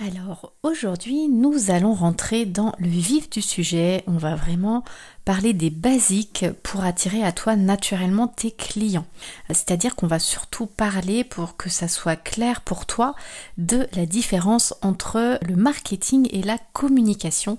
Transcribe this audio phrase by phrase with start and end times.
[0.00, 4.04] Alors aujourd'hui, nous allons rentrer dans le vif du sujet.
[4.06, 4.84] On va vraiment
[5.28, 9.04] parler des basiques pour attirer à toi naturellement tes clients.
[9.48, 13.14] C'est-à-dire qu'on va surtout parler pour que ça soit clair pour toi
[13.58, 17.58] de la différence entre le marketing et la communication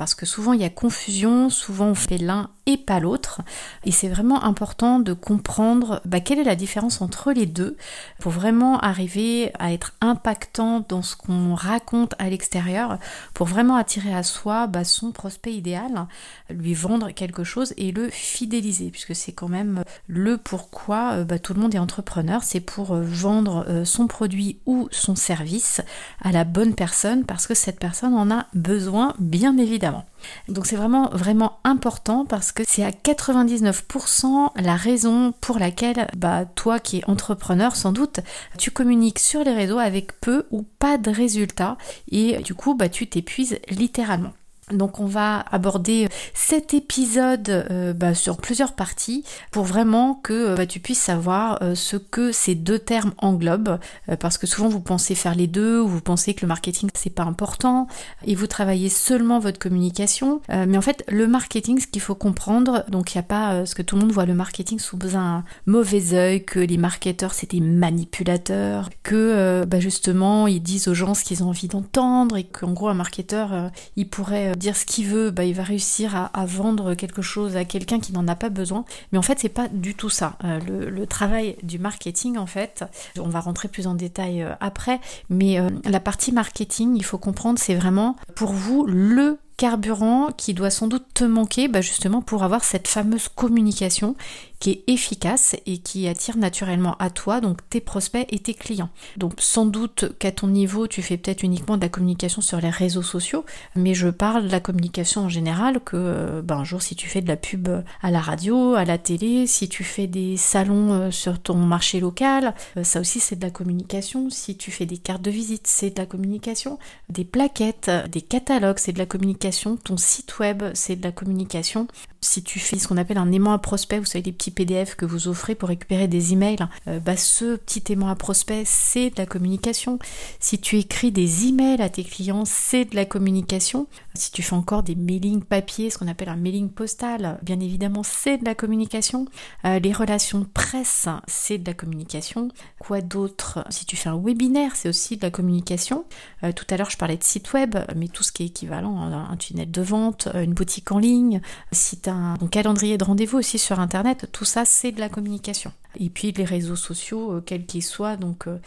[0.00, 3.42] parce que souvent il y a confusion, souvent on fait l'un et pas l'autre,
[3.84, 7.76] et c'est vraiment important de comprendre bah, quelle est la différence entre les deux
[8.18, 12.98] pour vraiment arriver à être impactant dans ce qu'on raconte à l'extérieur,
[13.34, 16.06] pour vraiment attirer à soi bah, son prospect idéal,
[16.48, 21.38] lui vendre quelque chose et le fidéliser, puisque c'est quand même le pourquoi euh, bah,
[21.38, 25.80] tout le monde est entrepreneur, c'est pour euh, vendre euh, son produit ou son service
[26.22, 30.04] à la bonne personne, parce que cette personne en a besoin, bien évidemment.
[30.48, 36.44] Donc c'est vraiment vraiment important parce que c'est à 99% la raison pour laquelle bah
[36.44, 38.20] toi qui es entrepreneur sans doute
[38.58, 41.78] tu communiques sur les réseaux avec peu ou pas de résultats
[42.10, 44.32] et du coup bah tu t'épuises littéralement.
[44.72, 50.66] Donc on va aborder cet épisode euh, bah, sur plusieurs parties pour vraiment que bah,
[50.66, 54.80] tu puisses savoir euh, ce que ces deux termes englobent euh, parce que souvent vous
[54.80, 57.88] pensez faire les deux ou vous pensez que le marketing c'est pas important
[58.24, 60.40] et vous travaillez seulement votre communication.
[60.48, 63.74] Mais en fait le marketing ce qu'il faut comprendre donc il n'y a pas ce
[63.74, 67.50] que tout le monde voit le marketing sous un mauvais œil que les marketeurs c'est
[67.50, 72.44] des manipulateurs que bah, justement ils disent aux gens ce qu'ils ont envie d'entendre et
[72.44, 76.46] qu'en gros un marketeur il pourrait dire ce qu'il veut, bah, il va réussir à,
[76.46, 78.84] vendre quelque chose à quelqu'un qui n'en a pas besoin.
[79.10, 80.36] Mais en fait, c'est pas du tout ça.
[80.44, 80.60] Euh,
[80.90, 82.84] le, travail du marketing, en fait,
[83.18, 87.18] on va rentrer plus en détail euh, après, mais euh, la partie marketing, il faut
[87.18, 92.22] comprendre, c'est vraiment pour vous le carburant qui doit sans doute te manquer bah, justement
[92.22, 94.14] pour avoir cette fameuse communication
[94.60, 98.90] qui est efficace et qui attire naturellement à toi, donc tes prospects et tes clients.
[99.16, 102.70] Donc sans doute qu'à ton niveau, tu fais peut-être uniquement de la communication sur les
[102.70, 103.44] réseaux sociaux,
[103.74, 107.08] mais je parle de la communication en général, que euh, ben, un jour si tu
[107.08, 107.68] fais de la pub
[108.02, 111.98] à la radio, à la télé, si tu fais des salons euh, sur ton marché
[111.98, 114.28] local, euh, ça aussi c'est de la communication.
[114.28, 116.78] Si tu fais des cartes de visite, c'est de la communication.
[117.08, 119.76] Des plaquettes, des catalogues, c'est de la communication.
[119.76, 121.86] Ton site web, c'est de la communication
[122.22, 124.94] si tu fais ce qu'on appelle un aimant à prospect, vous savez les petits PDF
[124.94, 129.10] que vous offrez pour récupérer des emails, euh, bah ce petit aimant à prospect, c'est
[129.10, 129.98] de la communication.
[130.38, 133.86] Si tu écris des emails à tes clients, c'est de la communication.
[134.14, 138.02] Si tu fais encore des mailings papier, ce qu'on appelle un mailing postal, bien évidemment,
[138.02, 139.26] c'est de la communication.
[139.64, 142.48] Euh, les relations presse, c'est de la communication.
[142.78, 143.64] Quoi d'autre?
[143.70, 146.04] Si tu fais un webinaire, c'est aussi de la communication.
[146.44, 149.00] Euh, tout à l'heure, je parlais de site web, mais tout ce qui est équivalent,
[149.00, 151.40] un tunnel de vente, une boutique en ligne,
[151.72, 155.72] si tu un, calendrier de rendez-vous aussi sur Internet, tout ça c'est de la communication.
[155.98, 158.58] Et puis les réseaux sociaux, euh, quels qu'ils soient, donc euh,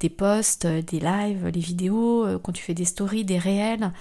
[0.00, 3.92] des posts, euh, des lives, les vidéos, quand tu fais des stories, des réels,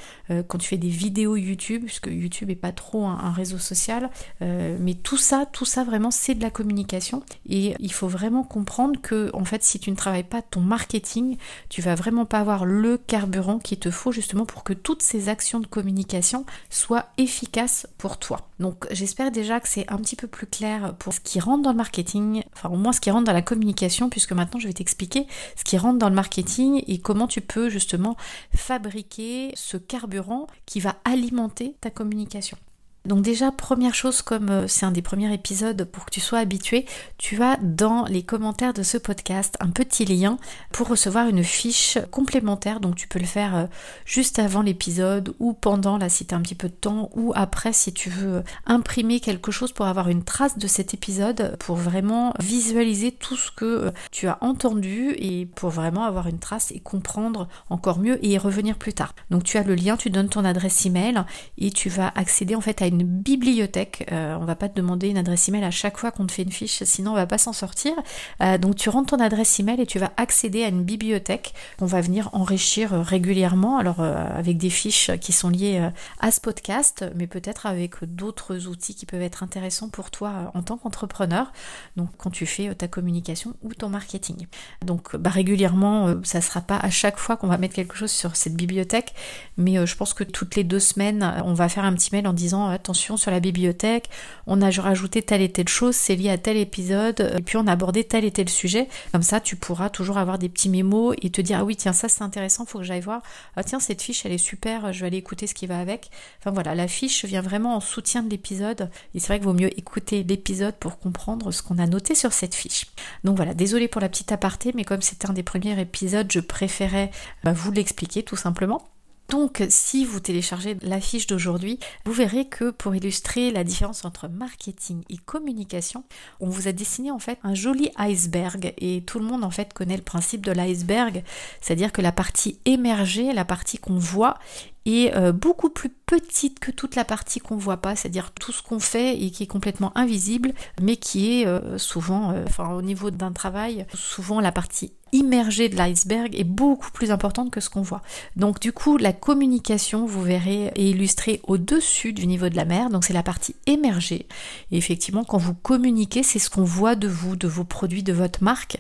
[0.48, 4.10] quand tu fais des vidéos YouTube, puisque YouTube est pas trop un, réseau social,
[4.40, 9.00] mais tout ça, tout ça vraiment c'est de la communication et il faut vraiment comprendre
[9.02, 11.38] que en fait si tu ne travailles pas ton marketing,
[11.70, 15.30] tu vas vraiment pas avoir le carburant qu'il te faut justement pour que toutes ces
[15.30, 18.51] actions de communication soient efficaces pour toi.
[18.62, 21.72] Donc j'espère déjà que c'est un petit peu plus clair pour ce qui rentre dans
[21.72, 24.74] le marketing, enfin au moins ce qui rentre dans la communication, puisque maintenant je vais
[24.74, 25.26] t'expliquer
[25.56, 28.16] ce qui rentre dans le marketing et comment tu peux justement
[28.56, 32.56] fabriquer ce carburant qui va alimenter ta communication.
[33.04, 36.38] Donc déjà, première chose, comme euh, c'est un des premiers épisodes pour que tu sois
[36.38, 36.86] habitué,
[37.18, 40.38] tu as dans les commentaires de ce podcast un petit lien
[40.72, 42.80] pour recevoir une fiche complémentaire.
[42.80, 43.66] Donc tu peux le faire euh,
[44.06, 47.34] juste avant l'épisode ou pendant, là si tu as un petit peu de temps, ou
[47.36, 51.58] après si tu veux euh, imprimer quelque chose pour avoir une trace de cet épisode,
[51.58, 56.70] pour vraiment visualiser tout ce que tu as entendu et pour vraiment avoir une trace
[56.70, 59.16] et comprendre encore mieux et revenir plus tard.
[59.32, 61.24] Donc tu as le lien, tu donnes ton adresse email
[61.58, 64.08] et tu vas accéder en fait à une bibliothèque.
[64.12, 66.44] Euh, on va pas te demander une adresse email à chaque fois qu'on te fait
[66.44, 67.94] une fiche, sinon on va pas s'en sortir.
[68.42, 71.86] Euh, donc tu rentres ton adresse email et tu vas accéder à une bibliothèque qu'on
[71.86, 75.90] va venir enrichir euh, régulièrement, alors avec des fiches qui sont liées
[76.20, 80.62] à ce podcast, mais peut-être avec d'autres outils qui peuvent être intéressants pour toi en
[80.62, 81.52] tant qu'entrepreneur.
[81.96, 84.48] Donc quand tu fais ta communication ou ton marketing.
[84.86, 88.36] Donc bah, régulièrement, ça sera pas à chaque fois qu'on va mettre quelque chose sur
[88.36, 89.14] cette bibliothèque,
[89.58, 92.34] mais je pense que toutes les deux semaines, on va faire un petit mail en
[92.34, 94.10] disant attention sur la bibliothèque,
[94.48, 97.58] on a rajouté telle et telle chose, c'est lié à tel épisode, euh, et puis
[97.58, 98.88] on a abordé tel et tel sujet.
[99.12, 101.94] Comme ça, tu pourras toujours avoir des petits mémos et te dire ah oui tiens
[101.94, 103.22] ça c'est intéressant, faut que j'aille voir.
[103.56, 106.10] Ah tiens cette fiche elle est super, je vais aller écouter ce qui va avec.
[106.40, 108.90] Enfin voilà, la fiche vient vraiment en soutien de l'épisode.
[109.14, 112.34] Et c'est vrai qu'il vaut mieux écouter l'épisode pour comprendre ce qu'on a noté sur
[112.34, 112.88] cette fiche.
[113.24, 116.40] Donc voilà, désolé pour la petite aparté, mais comme c'était un des premiers épisodes, je
[116.40, 117.12] préférais
[117.44, 118.88] bah, vous l'expliquer tout simplement.
[119.32, 124.28] Donc si vous téléchargez la fiche d'aujourd'hui, vous verrez que pour illustrer la différence entre
[124.28, 126.04] marketing et communication,
[126.42, 128.74] on vous a dessiné en fait un joli iceberg.
[128.78, 131.24] Et tout le monde en fait connaît le principe de l'iceberg,
[131.62, 134.38] c'est-à-dire que la partie émergée, la partie qu'on voit
[134.86, 138.62] est euh, beaucoup plus petite que toute la partie qu'on voit pas, c'est-à-dire tout ce
[138.62, 140.52] qu'on fait et qui est complètement invisible,
[140.82, 145.70] mais qui est euh, souvent, euh, enfin au niveau d'un travail, souvent la partie immergée
[145.70, 148.02] de l'iceberg est beaucoup plus importante que ce qu'on voit.
[148.36, 152.90] Donc du coup, la communication, vous verrez, est illustrée au-dessus du niveau de la mer,
[152.90, 154.28] donc c'est la partie émergée.
[154.72, 158.14] Et effectivement, quand vous communiquez, c'est ce qu'on voit de vous, de vos produits, de
[158.14, 158.78] votre marque.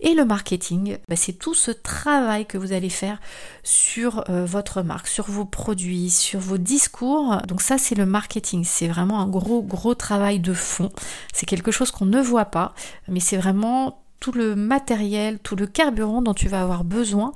[0.00, 3.20] Et le marketing, bah, c'est tout ce travail que vous allez faire
[3.62, 7.38] sur votre marque, sur vos produits, sur vos discours.
[7.48, 8.64] Donc ça, c'est le marketing.
[8.64, 10.90] C'est vraiment un gros, gros travail de fond.
[11.32, 12.74] C'est quelque chose qu'on ne voit pas,
[13.08, 17.34] mais c'est vraiment tout le matériel, tout le carburant dont tu vas avoir besoin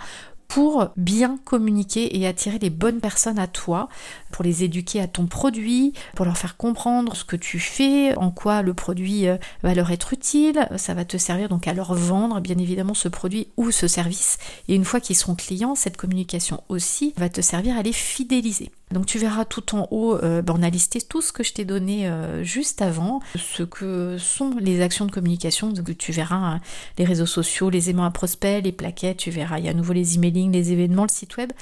[0.49, 3.90] pour bien communiquer et attirer les bonnes personnes à toi,
[4.32, 8.31] pour les éduquer à ton produit, pour leur faire comprendre ce que tu fais, en
[8.31, 11.93] quoi le produit euh, va leur être utile, ça va te servir donc à leur
[11.93, 14.38] vendre bien évidemment ce produit ou ce service.
[14.69, 18.70] Et une fois qu'ils seront clients, cette communication aussi va te servir à les fidéliser.
[18.90, 21.52] Donc tu verras tout en haut, euh, ben, on a listé tout ce que je
[21.52, 25.70] t'ai donné euh, juste avant, ce que sont les actions de communication.
[25.70, 26.61] Donc tu verras hein,
[26.96, 29.75] les réseaux sociaux, les aimants à prospects, les plaquettes, tu verras, il y a à
[29.75, 31.52] nouveau les emailing, les événements, le site web.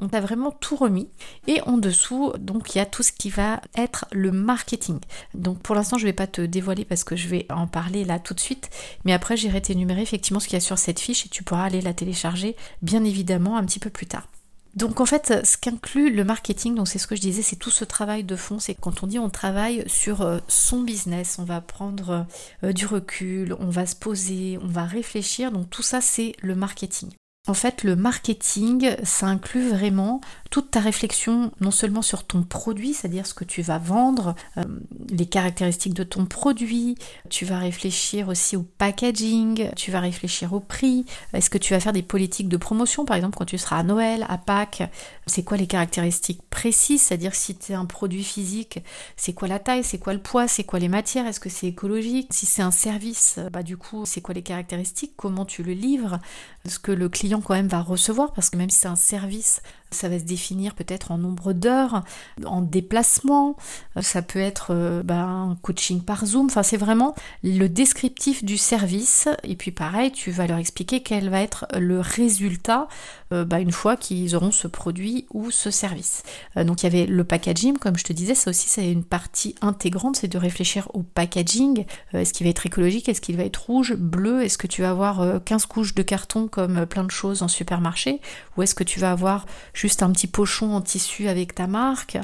[0.00, 1.08] On t'a vraiment tout remis.
[1.46, 4.98] Et en dessous, donc il y a tout ce qui va être le marketing.
[5.34, 8.04] Donc pour l'instant, je ne vais pas te dévoiler parce que je vais en parler
[8.04, 8.70] là tout de suite.
[9.04, 11.64] Mais après, j'irai t'énumérer effectivement ce qu'il y a sur cette fiche et tu pourras
[11.64, 14.31] aller la télécharger bien évidemment un petit peu plus tard.
[14.74, 17.70] Donc en fait, ce qu'inclut le marketing, donc c'est ce que je disais, c'est tout
[17.70, 21.44] ce travail de fond, c'est quand on dit on travaille sur euh, son business, on
[21.44, 22.26] va prendre
[22.64, 26.54] euh, du recul, on va se poser, on va réfléchir, donc tout ça c'est le
[26.54, 27.10] marketing.
[27.48, 30.20] En fait, le marketing, ça inclut vraiment
[30.52, 34.62] toute ta réflexion, non seulement sur ton produit, c'est-à-dire ce que tu vas vendre, euh,
[35.10, 36.94] les caractéristiques de ton produit,
[37.30, 41.80] tu vas réfléchir aussi au packaging, tu vas réfléchir au prix, est-ce que tu vas
[41.80, 44.84] faire des politiques de promotion, par exemple quand tu seras à Noël, à Pâques,
[45.26, 48.78] c'est quoi les caractéristiques précises, c'est-à-dire si tu es un produit physique,
[49.16, 51.66] c'est quoi la taille, c'est quoi le poids, c'est quoi les matières, est-ce que c'est
[51.66, 55.72] écologique, si c'est un service, bah du coup, c'est quoi les caractéristiques, comment tu le
[55.72, 56.20] livres,
[56.68, 59.62] ce que le client quand même va recevoir, parce que même si c'est un service,
[59.92, 62.02] ça va se définir peut-être en nombre d'heures,
[62.44, 63.56] en déplacement,
[64.00, 68.56] ça peut être euh, bah, un coaching par Zoom, enfin c'est vraiment le descriptif du
[68.56, 72.88] service, et puis pareil, tu vas leur expliquer quel va être le résultat
[73.32, 76.22] euh, bah, une fois qu'ils auront ce produit ou ce service.
[76.56, 79.04] Euh, donc il y avait le packaging, comme je te disais, ça aussi c'est une
[79.04, 83.44] partie intégrante, c'est de réfléchir au packaging, est-ce qu'il va être écologique, est-ce qu'il va
[83.44, 87.10] être rouge, bleu, est-ce que tu vas avoir 15 couches de carton comme plein de
[87.10, 88.20] choses en supermarché,
[88.56, 89.46] ou est-ce que tu vas avoir
[89.82, 92.16] juste un petit pochon en tissu avec ta marque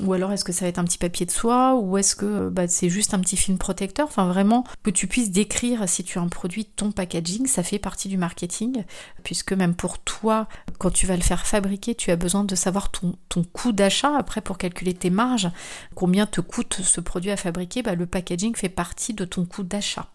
[0.00, 2.50] Ou alors est-ce que ça va être un petit papier de soie Ou est-ce que
[2.50, 6.18] bah, c'est juste un petit film protecteur Enfin vraiment que tu puisses décrire si tu
[6.18, 8.84] as un produit ton packaging, ça fait partie du marketing,
[9.24, 10.48] puisque même pour toi,
[10.78, 14.14] quand tu vas le faire fabriquer, tu as besoin de savoir ton, ton coût d'achat.
[14.18, 15.50] Après, pour calculer tes marges,
[15.94, 19.62] combien te coûte ce produit à fabriquer, bah, le packaging fait partie de ton coût
[19.62, 20.10] d'achat.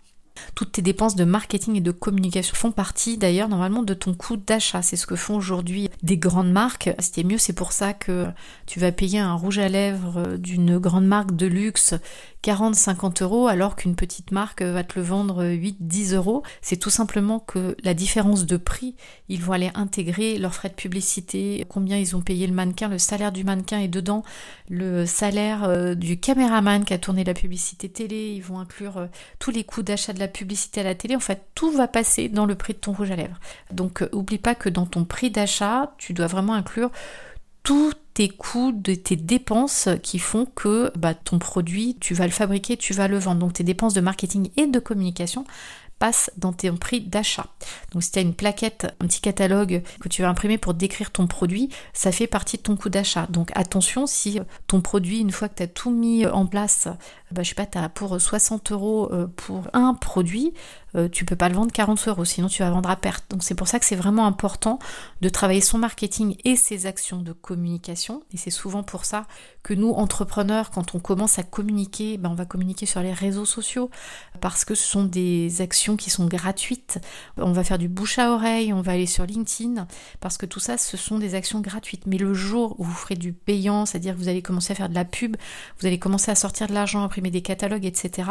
[0.55, 4.37] Toutes tes dépenses de marketing et de communication font partie d'ailleurs normalement de ton coût
[4.37, 4.81] d'achat.
[4.81, 6.89] C'est ce que font aujourd'hui des grandes marques.
[6.99, 8.27] C'était mieux, c'est pour ça que
[8.65, 11.93] tu vas payer un rouge à lèvres d'une grande marque de luxe
[12.43, 16.43] 40-50 euros alors qu'une petite marque va te le vendre 8-10 euros.
[16.62, 18.95] C'est tout simplement que la différence de prix,
[19.29, 22.97] ils vont aller intégrer leurs frais de publicité, combien ils ont payé le mannequin, le
[22.97, 24.23] salaire du mannequin et dedans
[24.69, 29.07] le salaire euh, du caméraman qui a tourné la publicité télé, ils vont inclure euh,
[29.39, 31.15] tous les coûts d'achat de la publicité à la télé.
[31.15, 33.39] En fait, tout va passer dans le prix de ton rouge à lèvres.
[33.71, 36.91] Donc, euh, oublie pas que dans ton prix d'achat, tu dois vraiment inclure
[37.63, 42.77] tous tes coûts, tes dépenses qui font que bah, ton produit, tu vas le fabriquer,
[42.77, 43.39] tu vas le vendre.
[43.39, 45.46] Donc tes dépenses de marketing et de communication
[46.38, 47.48] dans ton prix d'achat.
[47.91, 51.12] Donc si tu as une plaquette, un petit catalogue que tu vas imprimer pour décrire
[51.12, 53.27] ton produit, ça fait partie de ton coût d'achat.
[53.29, 56.88] Donc attention si ton produit, une fois que tu as tout mis en place,
[57.31, 60.53] bah, je sais pas, tu as pour 60 euros euh, pour un produit,
[60.95, 63.25] euh, tu peux pas le vendre 40 euros, sinon tu vas vendre à perte.
[63.31, 64.77] Donc c'est pour ça que c'est vraiment important
[65.22, 68.24] de travailler son marketing et ses actions de communication.
[68.33, 69.25] Et c'est souvent pour ça
[69.63, 73.45] que nous, entrepreneurs, quand on commence à communiquer, ben on va communiquer sur les réseaux
[73.45, 73.89] sociaux
[74.39, 77.00] parce que ce sont des actions qui sont gratuites.
[77.38, 79.88] On va faire du bouche à oreille, on va aller sur LinkedIn
[80.19, 82.05] parce que tout ça, ce sont des actions gratuites.
[82.05, 84.89] Mais le jour où vous ferez du payant, c'est-à-dire que vous allez commencer à faire
[84.89, 85.35] de la pub,
[85.79, 88.29] vous allez commencer à sortir de l'argent, imprimer des catalogues, etc.,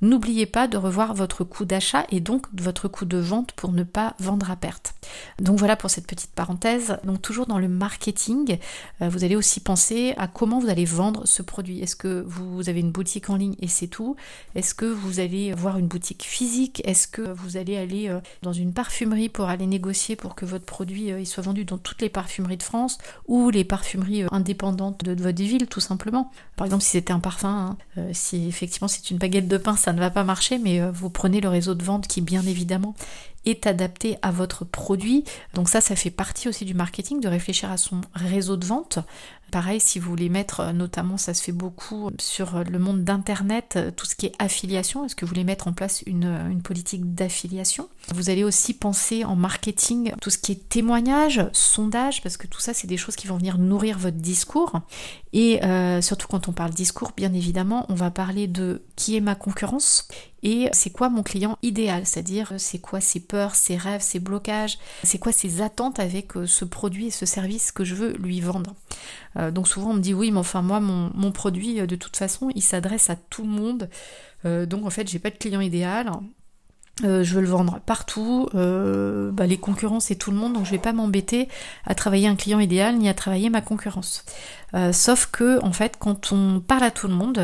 [0.00, 3.82] n'oubliez pas de revoir votre coût d'achat et donc votre coût de vente pour ne
[3.82, 4.94] pas vendre à perte.
[5.40, 6.98] Donc voilà pour cette petite parenthèse.
[7.04, 8.58] Donc toujours dans le marketing,
[9.02, 11.80] euh, vous allez aussi penser à comment vous allez vendre ce produit.
[11.80, 14.16] Est-ce que vous avez une boutique en ligne et c'est tout?
[14.54, 16.82] Est-ce que vous allez voir une boutique physique?
[17.06, 21.12] Que vous allez aller euh, dans une parfumerie pour aller négocier pour que votre produit
[21.12, 25.42] euh, soit vendu dans toutes les parfumeries de France ou les parfumeries indépendantes de, votre
[25.42, 26.30] ville tout simplement?
[26.56, 29.92] Par exemple si c'était un parfum, hein, si effectivement c'est une baguette de pain ça
[29.92, 32.94] ne va pas marcher mais vous prenez le réseau de vente qui bien évidemment
[33.46, 35.24] est adapté à votre produit.
[35.54, 38.98] Donc ça, ça fait partie aussi du marketing, de réfléchir à son réseau de vente.
[39.50, 43.74] Pareil, si vous voulez mettre, euh, notamment ça se fait beaucoup sur le monde d'Internet,
[43.76, 46.62] euh, tout ce qui est affiliation, est-ce que vous voulez mettre en place euh, une
[46.62, 47.88] politique d'affiliation?
[48.14, 52.60] Vous allez aussi penser en marketing tout ce qui est témoignage, sondage, parce que tout
[52.60, 54.80] ça, c'est des choses qui vont venir nourrir votre discours.
[55.32, 55.60] Et
[56.02, 60.08] surtout quand on parle discours, bien évidemment, on va parler de qui est ma concurrence
[60.42, 64.78] et c'est quoi mon client idéal, c'est-à-dire c'est quoi ses peurs, ses rêves, ses blocages,
[65.04, 68.74] c'est quoi ses attentes avec ce produit et ce service que je veux lui vendre.
[69.36, 72.16] Euh, donc souvent on me dit oui, mais enfin moi mon, produit euh, de toute
[72.16, 73.88] façon il s'adresse à tout le monde.
[74.44, 76.10] Euh, donc en fait j'ai pas de client idéal.
[77.02, 80.78] je veux le vendre partout, bah, les concurrents c'est tout le monde, donc je vais
[80.78, 81.48] pas m'embêter
[81.86, 84.24] à travailler un client idéal ni à travailler ma concurrence.
[84.92, 87.38] sauf que en fait quand on parle à tout le monde,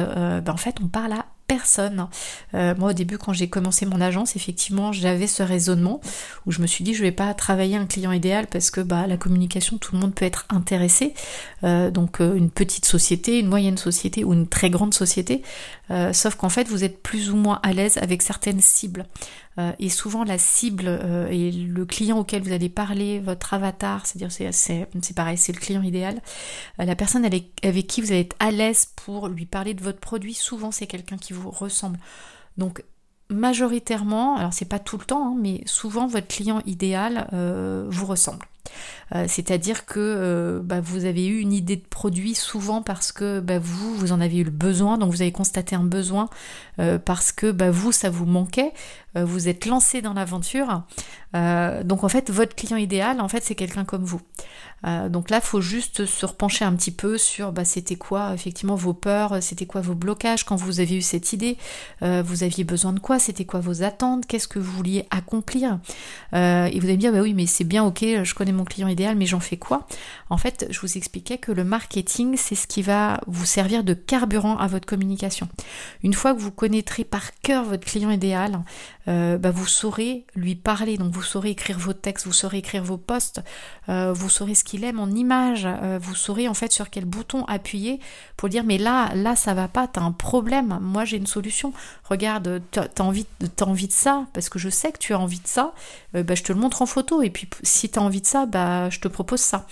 [0.45, 2.09] bah, en fait on parle à personne.
[2.55, 6.01] Euh, moi au début quand j'ai commencé mon agence, effectivement j'avais ce raisonnement
[6.47, 9.07] où je me suis dit je vais pas travailler un client idéal parce que bah
[9.07, 11.15] la communication tout le monde peut être intéressé.
[11.65, 15.43] Euh, donc euh, une petite société, une moyenne société ou une très grande société.
[16.13, 19.07] sauf qu'en fait vous êtes plus ou moins à l'aise avec certaines cibles.
[19.79, 20.89] Et souvent la cible
[21.31, 25.83] et le client auquel vous allez parler, votre avatar, c'est-à-dire c'est pareil, c'est le client
[25.83, 26.21] idéal.
[26.79, 27.55] la personne avec,
[27.87, 31.17] qui vous allez être à l'aise pour lui parler de votre produit, souvent c'est quelqu'un
[31.17, 31.99] qui vous ressemble.
[32.59, 32.83] Donc
[33.29, 38.07] majoritairement, alors c'est pas tout le temps, hein, mais souvent votre client idéal euh, vous
[38.07, 38.47] ressemble.
[39.15, 43.41] Euh, c'est-à-dire que euh, bah, vous avez eu une idée de produit souvent parce que
[43.41, 46.29] bah, vous, vous en avez eu le besoin, donc vous avez constaté un besoin
[47.07, 48.73] parce que bah, vous, ça vous manquait,
[49.15, 50.83] vous êtes lancé dans l'aventure.
[51.33, 54.21] donc en fait, votre client idéal, en fait, c'est quelqu'un comme vous.
[54.87, 58.33] Euh, donc là, il faut juste se repencher un petit peu sur bah, c'était quoi
[58.35, 61.57] effectivement vos peurs, c'était quoi vos blocages quand vous avez eu cette idée,
[62.03, 65.79] euh, vous aviez besoin de quoi, c'était quoi vos attentes, qu'est-ce que vous vouliez accomplir.
[66.35, 68.65] Euh, et vous allez me dire, bah oui, mais c'est bien, ok, je connais mon
[68.65, 69.87] client idéal, mais j'en fais quoi?
[70.31, 73.95] En fait, je vous expliquais que le marketing, c'est ce qui va vous servir de
[73.95, 75.49] carburant à votre communication.
[76.03, 78.63] Une fois que vous connaîtrez par cœur votre client idéal,
[79.07, 82.97] bah, vous saurez lui parler, donc vous saurez écrire vos textes, vous saurez écrire vos
[82.97, 83.41] posts,
[83.89, 85.67] vous saurez ce qu'il aime en image.
[85.87, 88.01] Euh, vous saurez en fait sur quel bouton appuyer
[88.37, 91.73] pour dire mais là, là ça va pas, t'as un problème, moi j'ai une solution.
[92.05, 93.27] Regarde, t'as envie,
[93.61, 95.75] envie de ça, parce que je sais que tu as envie de ça,
[96.17, 97.23] euh, bah, je te le montre en photo.
[97.23, 99.67] Et puis si tu as envie de ça, bah, je te propose ça.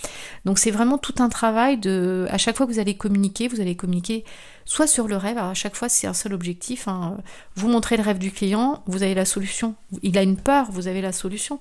[0.45, 2.27] Donc c'est vraiment tout un travail de.
[2.29, 4.23] À chaque fois que vous allez communiquer, vous allez communiquer
[4.65, 5.37] soit sur le rêve.
[5.37, 6.87] À chaque fois, c'est un seul objectif.
[6.87, 7.17] Hein.
[7.55, 9.75] Vous montrez le rêve du client, vous avez la solution.
[10.03, 11.59] Il a une peur, vous avez la solution.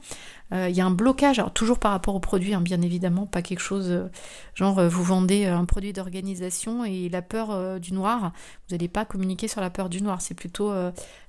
[0.53, 3.27] Euh, il y a un blocage, alors toujours par rapport au produit, hein, bien évidemment,
[3.27, 4.11] pas quelque chose euh,
[4.55, 8.33] genre euh, vous vendez un produit d'organisation et la peur du noir,
[8.69, 10.73] vous n'allez pas communiquer sur la peur du noir, c'est plutôt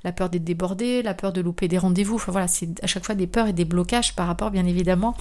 [0.03, 3.05] la peur d'être débordé, la peur de louper des rendez-vous, enfin voilà, c'est à chaque
[3.05, 5.15] fois des peurs et des blocages par rapport bien évidemment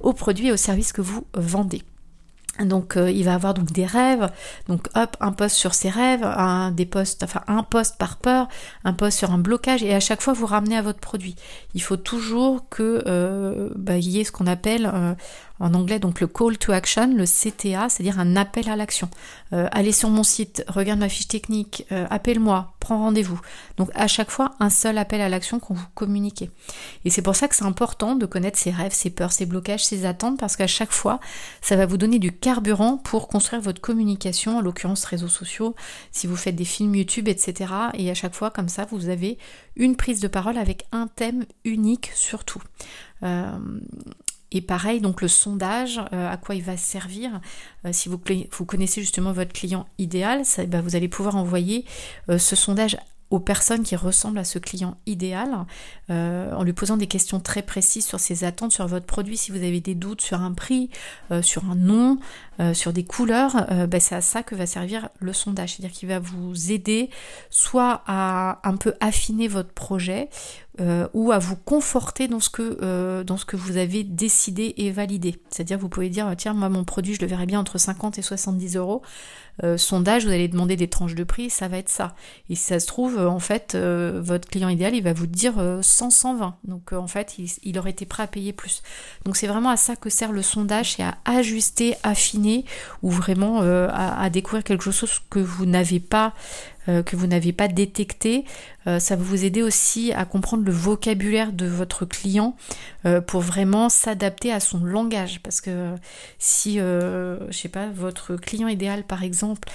[0.00, 1.82] aux produits et aux services que vous vendez.
[2.64, 4.30] Donc il va avoir donc des rêves,
[4.68, 8.48] donc hop, un poste sur ses rêves, un des postes, enfin un poste par peur,
[8.84, 11.36] un poste sur un blocage, et à chaque fois vous ramenez à votre produit.
[11.74, 15.14] Il faut toujours que euh, bah, il y ait ce qu'on appelle euh,
[15.60, 19.08] en anglais donc le call to action, le CTA, c'est-à-dire un appel à l'action.
[19.52, 23.40] Euh, allez sur mon site, regarde ma fiche technique, euh, appelle-moi, prends rendez-vous.
[23.76, 26.50] Donc à chaque fois un seul appel à l'action qu'on vous communiquez.
[27.04, 29.84] Et c'est pour ça que c'est important de connaître ses rêves, ses peurs, ses blocages,
[29.84, 31.20] ses attentes, parce qu'à chaque fois
[31.60, 35.74] ça va vous donner du carburant pour construire votre communication, en l'occurrence réseaux sociaux,
[36.12, 37.72] si vous faites des films YouTube, etc.
[37.94, 39.38] Et à chaque fois comme ça vous avez
[39.76, 42.62] une prise de parole avec un thème unique surtout.
[43.22, 43.58] Euh,
[44.50, 47.40] et pareil, donc le sondage, euh, à quoi il va servir.
[47.84, 51.84] Euh, si vous, connaissez justement votre client idéal, bah, vous allez pouvoir envoyer
[52.30, 52.96] euh, ce sondage
[53.30, 55.66] aux personnes qui ressemblent à ce client idéal,
[56.08, 59.58] en lui posant des questions très précises sur ses attentes, sur votre produit, si vous
[59.58, 60.88] avez des doutes sur un prix,
[61.42, 62.18] sur un nom,
[62.72, 65.74] sur des couleurs, bah, c'est à ça que va servir le sondage.
[65.74, 67.10] C'est-à-dire qu'il va vous aider
[67.50, 70.28] soit à un peu affiner votre projet,
[70.80, 75.34] euh, ou à vous conforter dans ce, que, euh, vous avez décidé et validé.
[75.50, 78.22] C'est-à-dire vous pouvez dire tiens moi mon produit je le verrai bien entre 50 et
[78.22, 79.02] 70 euros.
[79.64, 82.14] Euh, sondage, vous allez demander des tranches de prix, ça va être ça.
[82.48, 86.10] Et si ça se trouve, en fait, votre client idéal, il va vous dire 100,
[86.10, 86.58] 120.
[86.62, 87.34] Donc en fait,
[87.64, 88.84] il, aurait été prêt à payer plus.
[89.24, 92.47] Donc c'est vraiment à ça que sert le sondage, c'est à ajuster, affiner,
[93.02, 96.34] ou vraiment à, à, découvrir quelque chose que vous n'avez pas
[96.88, 97.02] euh,
[97.68, 98.44] détecté.
[98.86, 102.56] Euh, ça va vous aider aussi à comprendre le vocabulaire de votre client
[103.04, 105.40] euh, pour vraiment s'adapter à son langage.
[105.42, 105.94] Parce que
[106.38, 109.68] si, je sais pas, votre client idéal par exemple,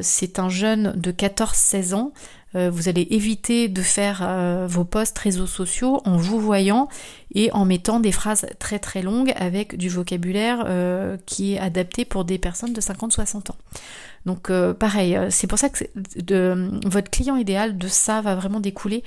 [0.00, 2.12] c'est un jeune de 14-16 ans,
[2.54, 6.88] vous allez éviter de faire vos posts réseaux sociaux en vous voyant
[7.34, 10.66] et en mettant des phrases très très longues avec du vocabulaire
[11.24, 13.56] qui est adapté pour des personnes de 50-60 ans.
[14.26, 15.84] Donc euh, pareil, euh, c'est pour ça que
[16.88, 19.02] votre client idéal, de ça va vraiment découler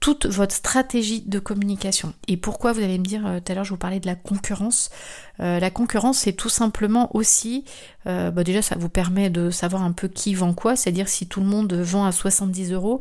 [0.00, 2.14] toute votre stratégie de communication.
[2.28, 4.14] Et pourquoi vous allez me dire, euh, tout à l'heure je vous parlais de la
[4.14, 4.90] concurrence.
[5.38, 7.64] la concurrence c'est tout simplement aussi,
[8.04, 11.40] bah, déjà ça vous permet de savoir un peu qui vend quoi, c'est-à-dire si tout
[11.40, 13.00] le monde vend à 70 euros,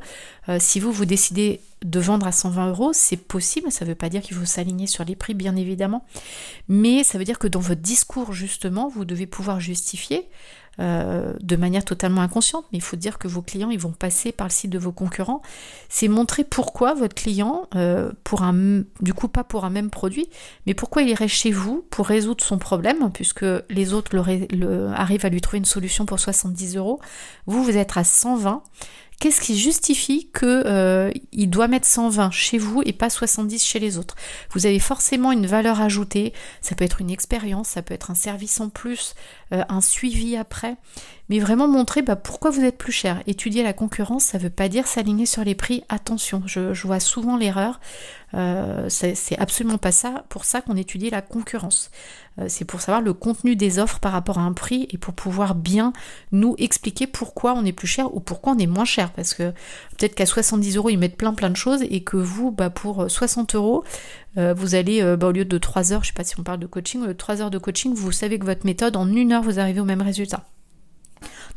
[0.60, 4.10] si vous vous décidez de vendre à 120 euros, c'est possible, ça ne veut pas
[4.10, 6.06] dire qu'il faut s'aligner sur les prix bien évidemment,
[6.68, 10.28] mais ça veut dire que dans votre discours justement, vous devez pouvoir justifier
[10.80, 14.32] euh, de manière totalement inconsciente, mais il faut dire que vos clients ils vont passer
[14.32, 15.42] par le site de vos concurrents.
[15.90, 20.30] C'est montrer pourquoi votre client, euh, pour un, du coup pas pour un même produit,
[20.66, 24.16] mais pourquoi il irait chez vous pour résoudre son problème, puisque les autres
[24.96, 27.00] arrivent à lui trouver une solution pour 70 euros.
[27.46, 28.64] Vous, vous êtes à 120.
[29.20, 33.80] Qu'est-ce qui justifie que euh, il doit mettre 120 chez vous et pas 70 chez
[33.80, 34.16] les autres?
[34.52, 38.16] Vous avez forcément une valeur ajoutée, ça peut être une expérience, ça peut être un
[38.16, 39.16] service en plus,
[39.54, 40.76] euh, un suivi après,
[41.30, 43.22] mais vraiment montrer bah, pourquoi vous êtes plus cher.
[43.28, 45.84] Étudier la concurrence, ça ne veut pas dire s'aligner sur les prix.
[45.88, 47.80] Attention, je, vois souvent l'erreur.
[48.34, 50.26] Euh, c'est absolument pas ça.
[50.28, 51.92] Pour ça qu'on étudie la concurrence.
[52.40, 55.14] Euh, c'est pour savoir le contenu des offres par rapport à un prix et pour
[55.14, 55.94] pouvoir bien
[56.32, 59.12] nous expliquer pourquoi on est plus cher ou pourquoi on est moins cher.
[59.12, 59.52] Parce que
[59.98, 63.10] peut-être qu'à 70 euros, ils mettent plein plein de choses et que vous, bah, pour
[63.10, 63.84] 60 euros,
[64.38, 66.60] euh, vous allez, bah, au lieu de 3 heures, je sais pas si on parle
[66.60, 69.08] de coaching, au lieu de 3 heures de coaching, vous savez que votre méthode, en
[69.08, 70.44] une heure, vous arrivez au même résultat.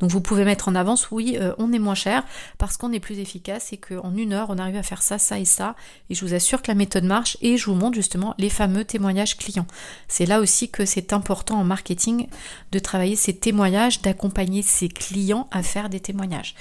[0.01, 2.25] Donc vous pouvez mettre en avance, oui, euh, on est moins cher
[2.59, 5.39] parce qu'on est plus efficace et qu'en une heure, on arrive à faire ça, ça
[5.39, 5.77] et ça.
[6.09, 8.85] Et je vous assure que la méthode marche et je vous montre justement les fameux
[8.85, 9.67] témoignages clients.
[10.09, 12.29] C'est là aussi que c'est important en marketing
[12.73, 16.55] de travailler ces témoignages, d'accompagner ses clients à faire des témoignages.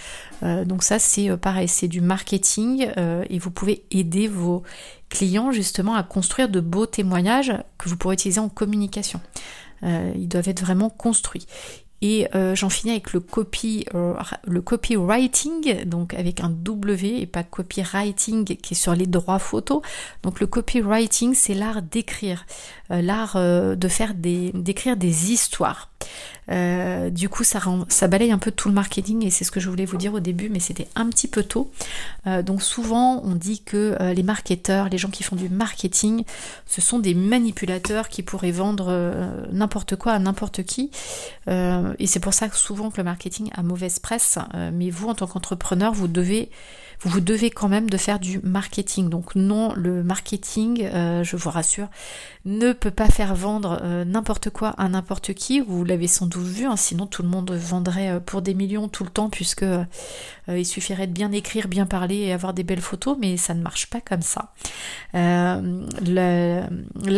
[0.43, 2.89] Euh, donc ça, c'est euh, pareil, c'est du marketing
[3.29, 4.63] et vous pouvez aider vos
[5.09, 9.19] clients justement à construire de beaux témoignages que vous pourrez utiliser en communication.
[9.83, 11.47] ils doivent être vraiment construits.
[12.01, 14.13] Et euh, j'en finis avec le copy, euh,
[14.45, 19.81] le copywriting, donc avec un W et pas copywriting qui est sur les droits photos.
[20.23, 22.45] Donc le copywriting, c'est l'art d'écrire,
[22.91, 25.88] euh, l'art de faire des, d'écrire des histoires.
[26.51, 27.59] Euh, du coup, ça,
[28.07, 30.19] balaye un peu tout le marketing et c'est ce que je voulais vous dire au
[30.19, 31.71] début, mais c'était un petit peu tôt.
[32.27, 36.23] Euh, donc souvent, on dit que euh, les marketeurs, les gens qui font du marketing,
[36.65, 38.89] ce sont des manipulateurs qui pourraient vendre
[39.51, 40.91] n'importe quoi à n'importe qui.
[41.47, 44.37] et c'est pour ça souvent que le marketing a mauvaise presse.
[44.73, 46.49] mais vous, en tant qu'entrepreneur, vous devez
[47.49, 49.09] quand même de faire du marketing.
[49.09, 50.87] Donc non, le marketing,
[51.23, 51.87] je vous rassure,
[52.45, 55.61] ne peut pas faire vendre n'importe quoi à n'importe qui.
[55.89, 59.03] L'avez sans doute vu, hein, sinon tout le monde vendrait euh, pour des millions tout
[59.03, 59.65] le temps, puisque
[60.47, 63.61] il suffirait de bien écrire, bien parler et avoir des belles photos, mais ça ne
[63.61, 64.51] marche pas comme ça.
[65.13, 65.51] là,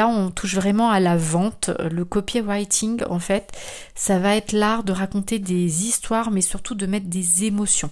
[0.07, 1.69] on touche vraiment à la vente.
[1.89, 3.53] Le copywriting, en fait,
[3.95, 7.89] ça va être l'art de raconter des histoires, mais surtout de mettre des émotions.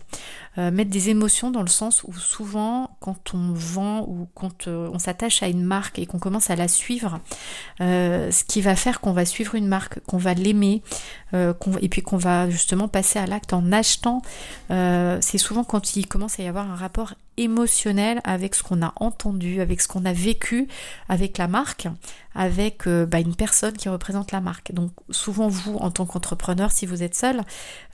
[0.57, 4.89] Euh, mettre des émotions dans le sens où souvent quand on vend ou quand euh,
[4.91, 7.19] on s'attache à une marque et qu'on commence à la suivre,
[7.81, 10.81] euh, ce qui va faire qu'on va suivre une marque, qu'on va l'aimer,
[11.33, 14.23] et puis qu'on va justement passer à l'acte en achetant,
[14.69, 18.93] c'est souvent quand il commence à y avoir un rapport émotionnel avec ce qu'on a
[18.97, 20.67] entendu, avec ce qu'on a vécu
[21.08, 21.88] avec la marque,
[22.36, 24.71] avec euh, bah, une personne qui représente la marque.
[24.71, 27.41] Donc souvent vous, en tant qu'entrepreneur, si vous êtes seul,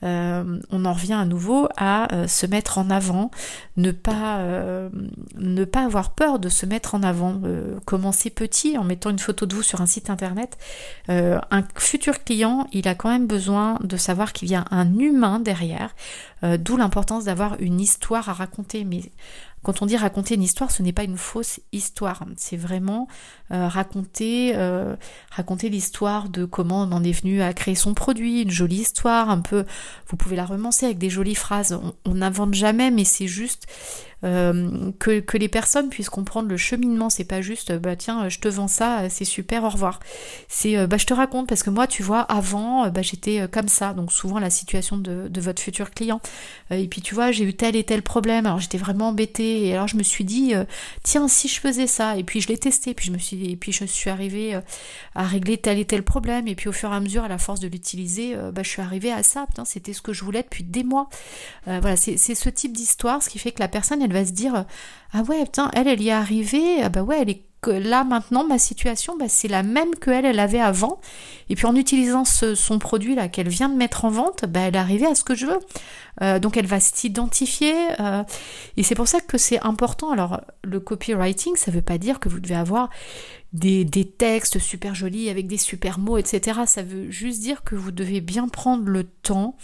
[0.03, 3.31] euh, on en revient à nouveau à euh, se mettre en avant,
[3.77, 4.39] ne pas,
[5.38, 7.41] ne pas avoir peur de se mettre en avant.
[7.86, 10.58] commencer petit en mettant une photo de vous sur un site internet.
[11.08, 15.39] un futur client, il a quand même besoin de savoir qu'il y a un humain
[15.39, 15.95] derrière,
[16.58, 18.84] d'où l'importance d'avoir une histoire à raconter.
[18.84, 19.01] Mais
[19.65, 22.23] quand on dit raconter une histoire, ce n'est pas une fausse histoire.
[22.38, 23.08] C'est vraiment
[23.51, 24.95] euh, raconter, euh,
[25.31, 29.31] raconter l'histoire de comment on en est venu à créer son produit, une jolie histoire,
[29.31, 29.65] un peu.
[30.08, 31.79] Vous pouvez la romancer avec des jolies phrases.
[32.05, 33.65] On n'invente jamais, mais c'est juste
[34.23, 37.10] euh, que, les personnes puissent comprendre le cheminement.
[37.10, 39.99] C'est pas juste, bah tiens, je te vends ça, c'est super, au revoir.
[40.47, 43.93] C'est, bah je te raconte parce que moi, tu vois, avant, bah j'étais comme ça.
[43.93, 46.21] Donc souvent la situation de, votre futur client.
[46.71, 48.45] et puis tu vois, j'ai eu tel et tel problème.
[48.45, 49.67] Alors j'étais vraiment embêtée.
[49.67, 50.54] Et alors je me suis dit,
[51.04, 52.17] tiens, si je faisais ça.
[52.17, 52.93] Et puis je l'ai testé.
[52.93, 54.58] Puis je me suis, et puis je suis arrivée
[55.13, 56.47] à régler tel et tel problème.
[56.47, 58.82] Et puis au fur et à mesure, à la force de l'utiliser, bah je suis
[58.82, 59.45] arrivée à ça.
[59.65, 61.10] C'était ce que je voulais depuis des mois.
[61.65, 64.65] voilà, c'est ce type d'histoire, ce qui fait que la personne, elle va se dire
[65.13, 68.45] ah ouais putain elle elle y est arrivée ah bah ouais elle est là maintenant
[68.45, 70.99] ma situation bah, c'est la même que elle elle avait avant
[71.49, 74.75] et puis en utilisant son produit là qu'elle vient de mettre en vente bah, elle
[74.75, 75.60] est arrivée à ce que je veux
[76.21, 78.23] euh, donc elle va s'identifier euh,
[78.77, 82.29] et c'est pour ça que c'est important alors le copywriting ça veut pas dire que
[82.29, 82.89] vous devez avoir
[83.55, 86.62] des, textes super jolis avec des super mots, etc.
[86.65, 89.55] Ça veut juste dire que vous devez bien prendre le temps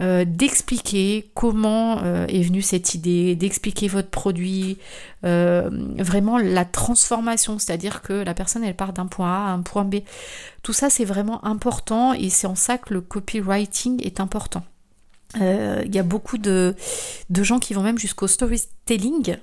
[0.00, 4.78] euh, d'expliquer comment euh, est venue cette idée, d'expliquer votre produit,
[5.24, 9.62] euh, vraiment la transformation, c'est-à-dire que la personne elle part d'un point A à un
[9.62, 9.96] point B.
[10.66, 14.64] Tout ça c'est vraiment important et c'est en ça que le copywriting est important.
[15.36, 16.74] Il y a beaucoup de,
[17.30, 19.36] de, gens qui vont même jusqu'au storytelling,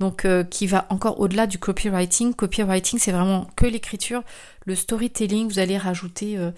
[0.00, 2.34] donc qui va encore au-delà du copywriting.
[2.34, 4.24] Copywriting, c'est vraiment que l'écriture
[4.64, 6.50] le storytelling, vous allez rajouter euh,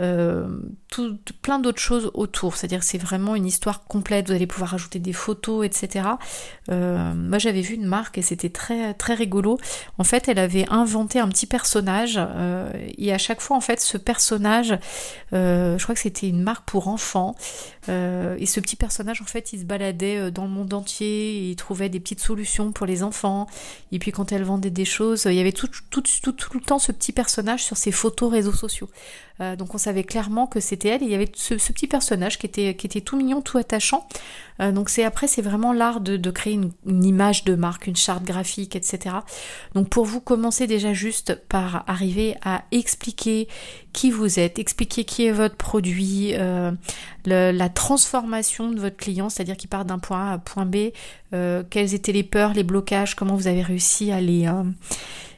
[0.00, 0.48] euh,
[0.88, 2.56] tout, plein d'autres choses autour.
[2.56, 4.28] C'est-à-dire c'est vraiment une histoire complète.
[4.28, 6.06] Vous allez pouvoir rajouter des photos, etc.
[6.70, 9.58] Euh, moi j'avais vu une marque et c'était très très rigolo.
[9.98, 12.18] En fait, elle avait inventé un petit personnage
[12.98, 14.78] et à chaque fois en fait ce personnage,
[15.32, 17.36] je crois que c'était une marque pour enfants.
[17.88, 21.88] et ce petit personnage en fait il se baladait dans le monde entier, il trouvait
[21.88, 23.46] des petites solutions pour les enfants.
[23.90, 26.60] Et puis quand elle vendait des choses, il y avait tout, tout, tout, tout le
[26.60, 28.88] temps ce petit personnage sur ses photos réseaux sociaux.
[29.40, 31.02] Euh, donc on savait clairement que c'était elle.
[31.02, 34.06] Il y avait ce, petit personnage qui était, qui était tout mignon, tout attachant.
[34.60, 38.24] Euh, donc c'est après c'est vraiment l'art de, créer une, image de marque, une charte
[38.24, 39.16] graphique, etc.
[39.74, 43.48] Donc pour vous commencez déjà juste par arriver à expliquer
[43.92, 46.72] qui vous êtes, expliquer qui est votre produit, euh,
[47.24, 50.92] la transformation de votre client, c'est-à-dire qu'il part d'un point A à point B,
[51.70, 54.46] quelles étaient les peurs, les blocages, comment vous avez réussi à les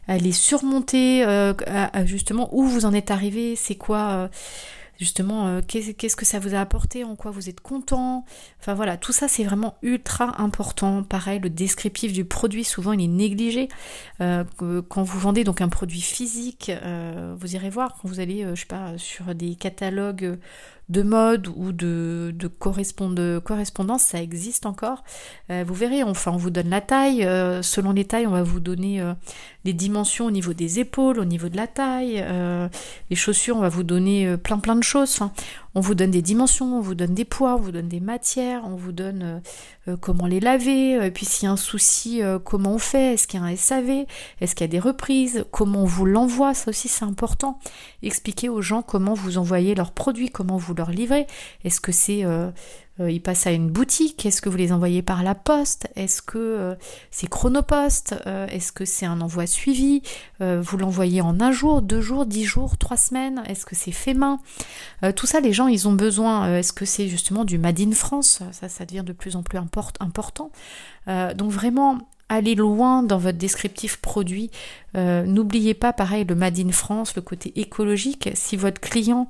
[0.09, 1.55] les surmonter, euh,
[2.05, 4.29] justement où vous en êtes arrivé, c'est quoi euh,
[4.99, 8.25] justement euh, qu'est-ce que ça vous a apporté, en quoi vous êtes content.
[8.61, 11.03] Enfin voilà, tout ça c'est vraiment ultra important.
[11.03, 13.69] Pareil, le descriptif du produit souvent il est négligé.
[14.19, 16.71] quand vous vendez donc un produit physique,
[17.41, 20.39] vous irez voir quand vous allez, je sais pas, sur des catalogues
[20.89, 25.03] de mode ou de, de, correspondance, ça existe encore.
[25.51, 28.43] Euh, vous verrez, enfin on vous donne la taille, euh, selon les tailles on va
[28.43, 29.15] vous donner euh,
[29.65, 32.25] les dimensions au niveau des épaules, au niveau de la taille,
[33.11, 35.21] les chaussures on va vous donner plein plein de choses.
[35.75, 38.63] On vous donne des dimensions, on vous donne des poids, on vous donne des matières,
[38.65, 39.43] on vous donne
[40.01, 43.41] comment les laver, et puis s'il y a un souci, comment on fait, est-ce qu'il
[43.41, 44.07] y a un SAV,
[44.41, 47.59] est-ce qu'il y a des reprises, comment on vous l'envoie, ça aussi c'est important.
[48.03, 51.27] Expliquez aux gens comment vous envoyez leurs produits, comment vous leur livrez.
[51.65, 52.51] Est-ce que c'est euh,
[53.01, 54.25] ils passent à une boutique.
[54.25, 55.89] Est-ce que vous les envoyez par la poste?
[55.97, 56.75] Est-ce que euh,
[57.11, 58.15] c'est chronopost?
[58.27, 60.03] Euh, Est-ce que c'est un envoi suivi?
[60.41, 63.43] Vous l'envoyez en un jour, deux jours, dix jours, trois semaines?
[63.47, 64.41] Est-ce que c'est fait main?
[65.17, 66.57] Tout ça, les gens, ils ont besoin.
[66.59, 68.43] Est-ce que c'est justement du Made in France?
[68.53, 69.59] Ça, ça devient de plus en plus
[70.01, 70.51] important.
[71.07, 74.51] donc vraiment, aller loin dans votre descriptif produit.
[74.97, 78.31] Euh, n'oubliez pas, pareil, le Made in France, le côté écologique.
[78.35, 79.29] Si votre client,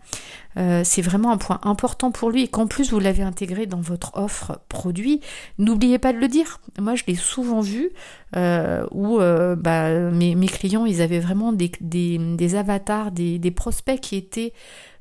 [0.58, 3.80] euh, c'est vraiment un point important pour lui et qu'en plus vous l'avez intégré dans
[3.80, 5.20] votre offre produit,
[5.58, 6.60] n'oubliez pas de le dire.
[6.78, 7.90] Moi, je l'ai souvent vu
[8.36, 14.52] euh, où bah, mes, clients, ils avaient vraiment des, avatars, des prospects qui étaient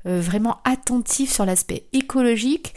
[0.04, 2.74] vraiment attentifs sur l'aspect écologique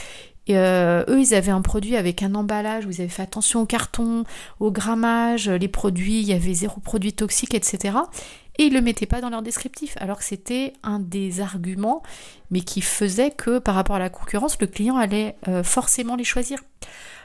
[0.47, 3.61] et euh, eux, ils avaient un produit avec un emballage où ils avaient fait attention
[3.61, 4.23] au carton,
[4.59, 7.97] au grammage, les produits, il y avait zéro produit toxique, etc.
[8.57, 12.01] Et ils le mettaient pas dans leur descriptif, alors que c'était un des arguments,
[12.49, 16.23] mais qui faisait que par rapport à la concurrence, le client allait euh, forcément les
[16.23, 16.59] choisir.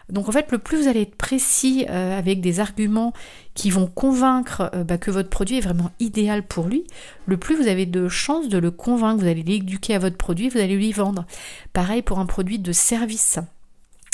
[0.09, 3.13] Donc en fait, le plus vous allez être précis euh, avec des arguments
[3.55, 6.85] qui vont convaincre euh, bah, que votre produit est vraiment idéal pour lui,
[7.27, 10.49] le plus vous avez de chances de le convaincre, vous allez l'éduquer à votre produit,
[10.49, 11.25] vous allez lui vendre.
[11.73, 13.39] Pareil pour un produit de service.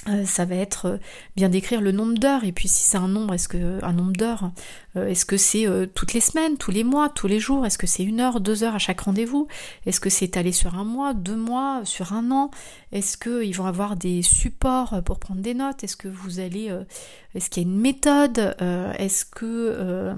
[0.08, 0.96] Euh, ça va être euh,
[1.36, 2.44] bien décrire le nombre d'heures.
[2.44, 4.50] Et puis si c'est un nombre est-ce que un nombre d'heures
[4.96, 7.66] euh, est-ce que c'est toutes les semaines tous les mois tous les jours?
[7.66, 9.48] Est-ce que c'est une heure deux heures à chaque rendez-vous?
[9.86, 12.50] Est-ce que c'est étalé sur un mois deux mois sur un an?
[12.92, 15.84] Est-ce qu'ils vont avoir des supports pour prendre des notes?
[15.84, 16.74] Est-ce que vous allez
[17.34, 18.56] est-ce qu'il y a une méthode?
[18.98, 20.14] Est-ce que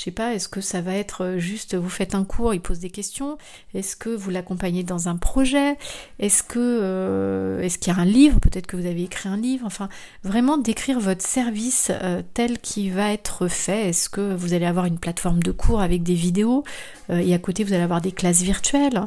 [0.00, 2.60] je sais pas, est-ce que ça va être euh, juste vous faites un cours, il
[2.62, 3.36] pose des questions.
[3.74, 5.76] Est-ce que vous l'accompagnez dans un projet?
[6.18, 8.40] Est-ce que euh, est-ce qu'il y a un livre?
[8.40, 9.66] Peut-être que vous avez écrit un livre.
[9.66, 9.90] Enfin,
[10.24, 13.90] vraiment décrire votre service euh, tel qu'il va être fait.
[13.90, 16.64] Est-ce que vous allez avoir une plateforme de cours avec des vidéos?
[17.12, 19.02] Et à côté vous allez avoir des classes virtuelles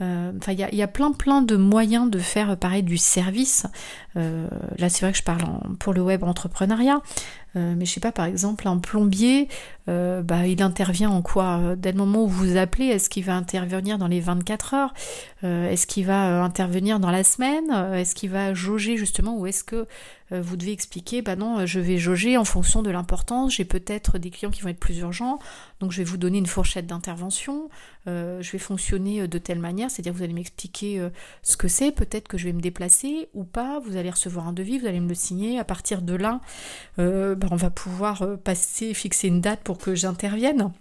[0.00, 3.66] Enfin, il y a, plein plein de moyens de faire pareil du service.
[4.14, 5.42] là, c'est vrai que je parle
[5.78, 7.00] pour le web entrepreneuriat.
[7.56, 9.48] Euh, mais je sais pas, par exemple, un plombier,
[9.88, 13.24] euh, bah, il intervient en quoi euh, Dès le moment où vous appelez, est-ce qu'il
[13.24, 14.94] va intervenir dans les 24 heures?
[15.42, 17.70] Est-ce qu'il va intervenir dans la semaine?
[17.94, 19.86] Est-ce qu'il va jauger justement Ou est-ce que
[20.30, 24.30] vous devez expliquer, bah non, je vais jauger en fonction de l'importance, j'ai peut-être des
[24.30, 25.38] clients qui vont être plus urgents,
[25.80, 27.68] donc je vais vous donner une fourchette d'intervention,
[28.06, 31.06] je vais fonctionner de telle manière, c'est-à-dire vous allez m'expliquer
[31.42, 34.52] ce que c'est, peut-être que je vais me déplacer ou pas, vous allez recevoir un
[34.52, 36.40] devis, vous allez me le signer, à partir de là,
[36.96, 40.72] bah, on va pouvoir euh, passer, fixer une date pour que j'intervienne.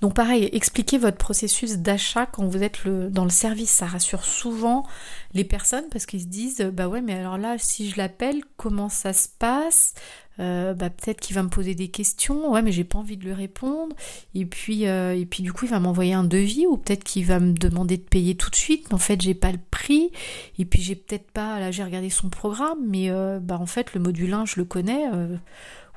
[0.00, 4.86] Donc pareil, expliquez votre processus d'achat quand vous êtes dans le service, ça rassure souvent
[5.34, 8.88] les personnes parce qu'ils se disent bah ouais mais alors là si je l'appelle comment
[8.88, 9.94] ça se passe?
[10.38, 13.24] Euh, bah peut-être qu'il va me poser des questions, ouais mais j'ai pas envie de
[13.24, 13.96] lui répondre.
[14.34, 17.24] Et puis euh, et puis du coup il va m'envoyer un devis ou peut-être qu'il
[17.24, 18.86] va me demander de payer tout de suite.
[18.88, 20.10] Mais en fait j'ai pas le prix.
[20.58, 24.00] Et puis j'ai peut-être pas là j'ai regardé son programme mais bah en fait le
[24.00, 25.06] module 1 je le connais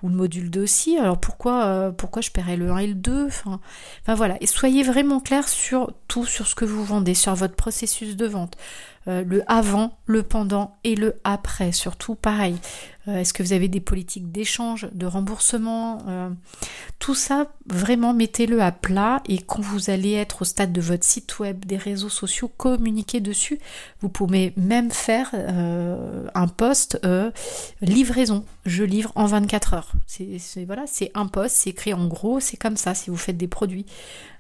[0.03, 2.93] ou le module 2 aussi, alors pourquoi, euh, pourquoi je paierais le 1 et le
[2.93, 3.59] 2 enfin,
[4.07, 8.15] voilà, et soyez vraiment clair sur tout, sur ce que vous vendez, sur votre processus
[8.15, 8.55] de vente.
[9.07, 12.57] Euh, le avant, le pendant et le après, surtout pareil.
[13.09, 16.29] Euh, est-ce que vous avez des politiques d'échange, de remboursement euh,
[16.99, 21.03] Tout ça, vraiment, mettez-le à plat et quand vous allez être au stade de votre
[21.03, 23.59] site web, des réseaux sociaux, communiquez dessus.
[24.01, 26.99] Vous pouvez même faire un post
[27.81, 28.45] livraison.
[28.65, 29.91] Je livre en 24 heures.
[30.07, 33.37] C'est voilà, c'est un post, c'est écrit en gros, c'est comme ça si vous faites
[33.37, 33.85] des produits.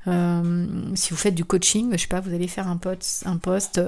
[0.07, 3.37] Euh, si vous faites du coaching, je sais pas, vous allez faire un post, un
[3.37, 3.81] post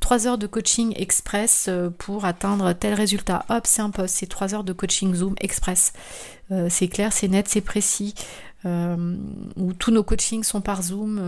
[0.00, 3.44] 3 euh, heures de coaching express euh, pour atteindre tel résultat.
[3.48, 5.92] Hop, c'est un post, c'est 3 heures de coaching Zoom express.
[6.70, 8.14] c'est clair, c'est net, c'est précis.
[8.62, 11.20] tous nos coachings sont par Zoom,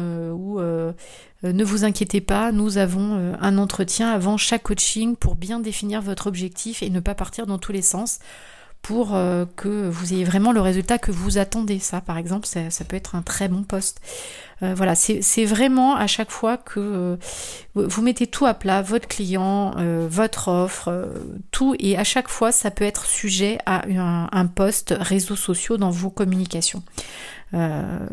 [1.43, 6.27] ne vous inquiétez pas, nous avons un entretien avant chaque coaching pour bien définir votre
[6.27, 8.21] objectif et ne pas partir dans tous les sens
[8.83, 11.79] pour euh, que vous ayez vraiment le résultat que vous attendez.
[11.79, 14.01] Ça, par exemple, ça, peut être un très bon poste.
[14.63, 17.17] Euh, voilà, c'est vraiment à chaque fois que euh,
[17.75, 19.75] vous mettez tout à plat, votre client,
[20.09, 21.09] votre offre,
[21.51, 25.77] tout, et à chaque fois, ça peut être sujet à un, un poste réseaux sociaux
[25.77, 26.83] dans vos communications.
[27.55, 28.07] Euh,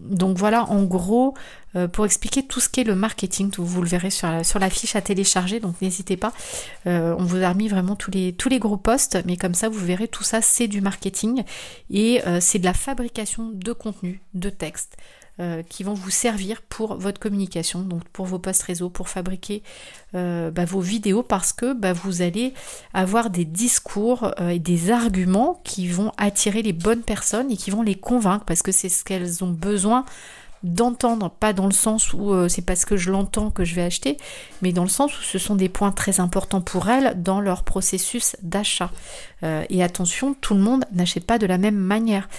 [0.00, 1.34] donc voilà, en gros,
[1.76, 4.70] euh, pour expliquer tout ce qu'est le marketing, vous le verrez sur la, sur la
[4.70, 6.32] fiche à télécharger, donc n'hésitez pas.
[6.86, 9.68] Euh, on vous a remis vraiment tous les, tous les gros postes, mais comme ça,
[9.68, 11.44] vous verrez, tout ça, c'est du marketing
[11.90, 14.96] et c'est de la fabrication de contenu, de texte.
[15.40, 19.64] Euh, qui vont vous servir pour votre communication, donc pour vos posts réseau, pour fabriquer
[20.14, 22.54] euh, bah, vos vidéos, parce que bah, vous allez
[22.92, 27.72] avoir des discours euh, et des arguments qui vont attirer les bonnes personnes et qui
[27.72, 30.04] vont les convaincre, parce que c'est ce qu'elles ont besoin
[30.64, 33.82] d'entendre, pas dans le sens où euh, c'est parce que je l'entends que je vais
[33.82, 34.16] acheter,
[34.62, 37.62] mais dans le sens où ce sont des points très importants pour elles dans leur
[37.62, 38.90] processus d'achat.
[39.42, 42.30] Euh, et attention, tout le monde n'achète pas de la même manière.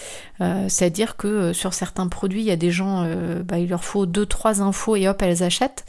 [0.42, 3.08] Euh, c'est-à-dire que sur certains produits, il y a des gens,
[3.46, 5.86] bah, il leur faut deux, trois infos et hop, elles achètent.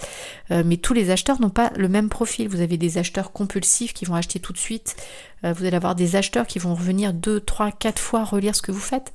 [0.51, 2.49] mais tous les acheteurs n'ont pas le même profil.
[2.49, 4.96] Vous avez des acheteurs compulsifs qui vont acheter tout de suite
[5.52, 8.72] vous allez avoir des acheteurs qui vont revenir deux, trois, quatre fois relire ce que
[8.72, 9.12] vous faites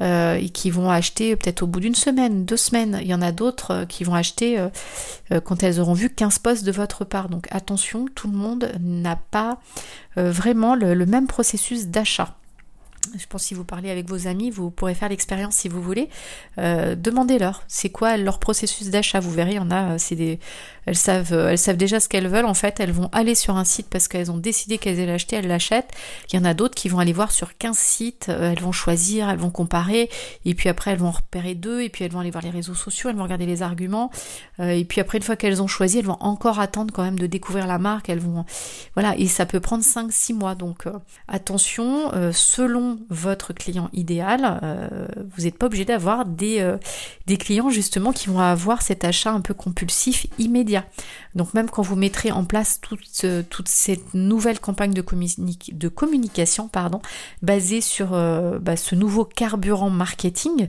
[0.00, 2.98] euh, et qui vont acheter peut-être au bout d'une semaine, deux semaines.
[3.00, 4.58] Il y en a d'autres euh, qui vont acheter
[5.44, 7.28] quand elles auront vu 15 postes de votre part.
[7.28, 9.58] Donc attention, tout le monde n'a pas
[10.16, 12.36] vraiment le même processus d'achat.
[13.16, 15.82] Je pense que si vous parlez avec vos amis, vous pourrez faire l'expérience si vous
[15.82, 16.08] voulez.
[16.58, 19.20] Euh, demandez-leur, c'est quoi leur processus d'achat?
[19.20, 20.38] Vous verrez, il y en a, c'est des,
[20.86, 22.44] elles savent, elles savent déjà ce qu'elles veulent.
[22.46, 25.36] En fait, elles vont aller sur un site parce qu'elles ont décidé qu'elles allaient l'acheter,
[25.36, 25.92] elles l'achètent.
[26.32, 28.72] Il y en a d'autres qui vont aller voir sur 15 sites, euh, elles vont
[28.72, 30.10] choisir, elles vont comparer,
[30.44, 32.74] et puis après elles vont repérer deux, et puis elles vont aller voir les réseaux
[32.74, 34.10] sociaux, elles vont regarder les arguments,
[34.60, 37.18] euh, et puis après une fois qu'elles ont choisi, elles vont encore attendre quand même
[37.18, 38.08] de découvrir la marque.
[38.08, 38.44] Elles vont,
[38.94, 40.54] voilà, et ça peut prendre 5-6 mois.
[40.54, 40.86] Donc
[41.28, 46.76] attention, selon votre client idéal, euh, vous n'êtes pas obligé d'avoir des, euh,
[47.26, 50.73] des clients justement qui vont avoir cet achat un peu compulsif immédiat.
[51.34, 56.68] Donc même quand vous mettrez en place toute, euh, toute cette nouvelle campagne de, communication
[56.68, 57.00] pardon,
[57.42, 58.10] basée sur
[58.60, 60.68] bah, ce nouveau carburant marketing,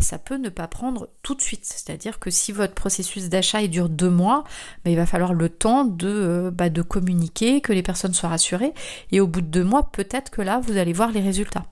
[0.00, 1.64] ça peut ne pas prendre tout de suite.
[1.64, 4.44] C'est-à-dire que si votre processus d'achat dure deux mois,
[4.84, 8.72] bah, il va falloir le temps de, bah, de communiquer, que les personnes soient rassurées,
[9.12, 11.64] et au bout de deux mois, peut-être que là, vous allez voir les résultats.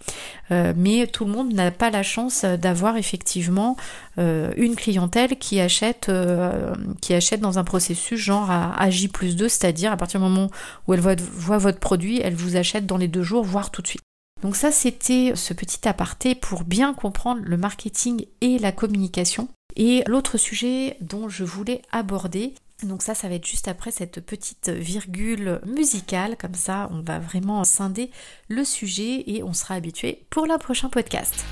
[0.50, 3.82] Euh, mais tout le monde n'a pas la chance d'avoir effectivement euh,
[4.16, 9.48] une clientèle qui achète, euh, qui achète dans un processus genre à, J plus 2,
[9.48, 10.50] c'est-à-dire à partir du moment
[10.86, 13.82] où elle voit, voit votre produit, elle vous achète dans les deux jours, voire tout
[13.82, 14.02] de suite.
[14.42, 19.48] Donc ça, c'était ce petit aparté pour bien comprendre le marketing et la communication.
[19.76, 24.20] Et l'autre sujet dont je voulais aborder, donc ça, ça va être juste après cette
[24.20, 28.10] petite virgule musicale, comme ça on va vraiment scinder
[28.48, 31.44] le sujet et on sera habitué pour le prochain podcast.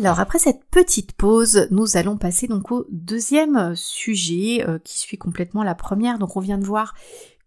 [0.00, 5.18] Alors après cette petite pause, nous allons passer donc au deuxième sujet euh, qui suit
[5.18, 6.18] complètement la première.
[6.18, 6.94] Donc on vient de voir